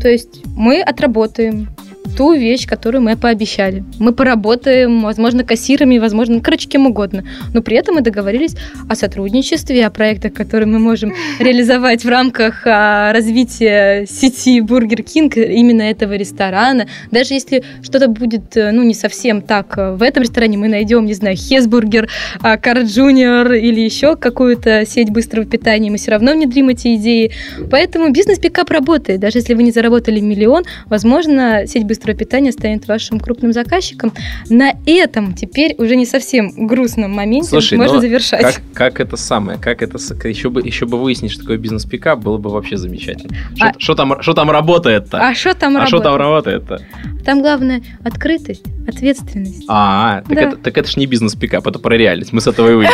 [0.00, 1.70] То есть мы отработаем
[2.16, 3.84] ту вещь, которую мы пообещали.
[3.98, 7.24] Мы поработаем, возможно, кассирами, возможно, короче, кем угодно.
[7.52, 8.54] Но при этом мы договорились
[8.88, 15.36] о сотрудничестве, о проектах, которые мы можем реализовать в рамках а, развития сети Бургер Кинг,
[15.36, 16.86] именно этого ресторана.
[17.10, 21.06] Даже если что-то будет, э, ну, не совсем так э, в этом ресторане, мы найдем,
[21.06, 22.08] не знаю, Хесбургер,
[22.40, 27.32] а, Карл Джуниор или еще какую-то сеть быстрого питания, мы все равно внедрим эти идеи.
[27.70, 29.20] Поэтому бизнес-пикап работает.
[29.20, 34.12] Даже если вы не заработали миллион, возможно, сеть быстрого питания станет вашим крупным заказчиком.
[34.48, 38.42] На этом теперь уже не совсем грустном моменте Слушай, можно но завершать.
[38.42, 42.38] Как, как это самое, как это, еще бы, еще бы выяснить, что такое бизнес-пикап, было
[42.38, 43.34] бы вообще замечательно.
[43.78, 45.18] Что А- там, что там работает-то?
[45.18, 46.64] А что там А что там работает?
[46.68, 47.24] работает-то?
[47.24, 49.64] Там главное открытость, ответственность.
[49.68, 50.42] А, так, Да.
[50.42, 52.32] это, так это ж не бизнес-пикап, это про реальность.
[52.32, 52.92] Мы с этого и вышли.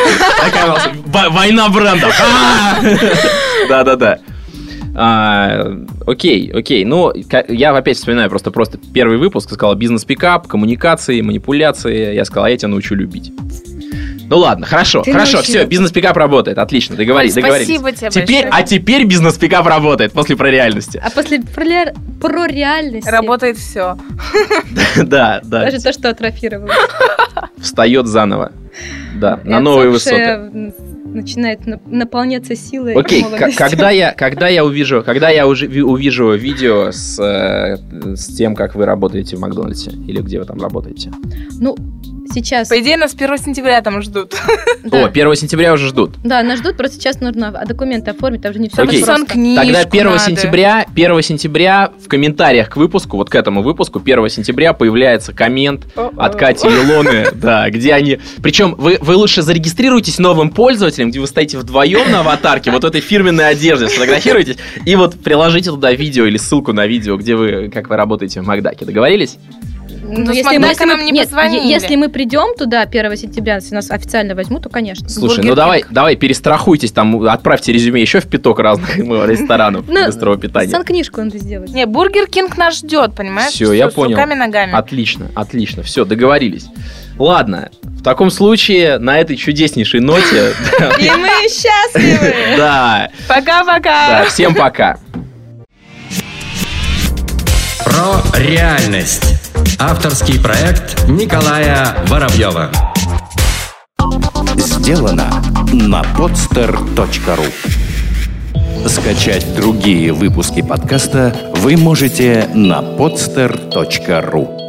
[1.30, 2.12] Война брендов.
[3.68, 4.18] Да-да-да.
[5.02, 6.84] А, Окей, окей.
[6.84, 7.10] Ну,
[7.48, 9.50] я опять вспоминаю просто просто первый выпуск.
[9.50, 12.14] Сказал бизнес-пикап, коммуникации, манипуляции.
[12.14, 13.32] Я сказал, а я тебя научу любить.
[14.28, 15.54] Ну ладно, хорошо, Ты хорошо, научил.
[15.54, 17.66] все, бизнес-пикап работает, отлично, договорились, Ой, договорились.
[17.80, 18.52] спасибо тебе Теперь, большое.
[18.52, 21.02] а теперь бизнес-пикап работает после про реальности.
[21.04, 21.64] А после про,
[22.20, 23.98] про реальность Работает все.
[24.96, 26.76] Да, да, даже то, что атрофировалось.
[27.58, 28.52] встает заново.
[29.16, 30.72] Да, на новые высоты.
[31.04, 33.24] Начинает на- наполняться силой Окей,
[33.56, 37.76] когда я, когда я увижу, когда я уже ви- увижу видео с, э,
[38.16, 41.10] с тем, как вы работаете в Макдональдсе или где вы там работаете.
[41.60, 41.76] Ну,
[42.32, 42.68] сейчас...
[42.68, 44.34] По идее, нас 1 сентября там ждут.
[44.84, 45.04] да.
[45.04, 46.16] О, 1 сентября уже ждут.
[46.24, 49.04] Да, нас ждут, просто сейчас нужно а, документы оформить, там же не все Окей.
[49.04, 50.18] Сон книжку Тогда 1 надо.
[50.18, 55.86] сентября, 1 сентября в комментариях к выпуску, вот к этому выпуску, 1 сентября появляется коммент
[55.96, 58.18] от Кати и Илоны, да, где они...
[58.42, 62.86] Причем вы, вы лучше зарегистрируйтесь новым пользователем, где вы стоите вдвоем на аватарке, вот в
[62.86, 64.56] этой фирменной одежде, сфотографируйтесь,
[64.86, 68.46] и вот приложите туда видео или ссылку на видео, где вы, как вы работаете в
[68.46, 68.84] Макдаке.
[68.84, 69.38] Договорились?
[70.12, 71.66] Ну, если смотри, мы, если нам мы- не нет, позвонили.
[71.66, 75.08] если мы придем туда 1 сентября, если нас официально возьмут, то конечно.
[75.08, 79.84] Слушай, Бургер ну давай, давай, перестрахуйтесь, там отправьте резюме еще в пяток разных ну, ресторанов
[79.88, 80.70] Ну, быстрого питания.
[80.70, 81.70] Санкнижку надо сделать.
[81.70, 83.52] Не, Бургер Кинг нас ждет, понимаешь?
[83.52, 84.16] Всё, я С понял.
[84.16, 84.72] руками-ногами.
[84.74, 86.66] Отлично, отлично, все, договорились.
[87.18, 90.52] Ладно, в таком случае на этой чудеснейшей ноте,
[90.98, 92.34] И мы счастливы.
[92.56, 94.24] да, да, Пока-пока.
[94.24, 94.96] всем пока.
[97.84, 99.29] Про реальность.
[99.82, 102.70] Авторский проект Николая Воробьева.
[104.58, 107.46] Сделано на podster.ru
[108.86, 114.59] Скачать другие выпуски подкаста вы можете на podster.ru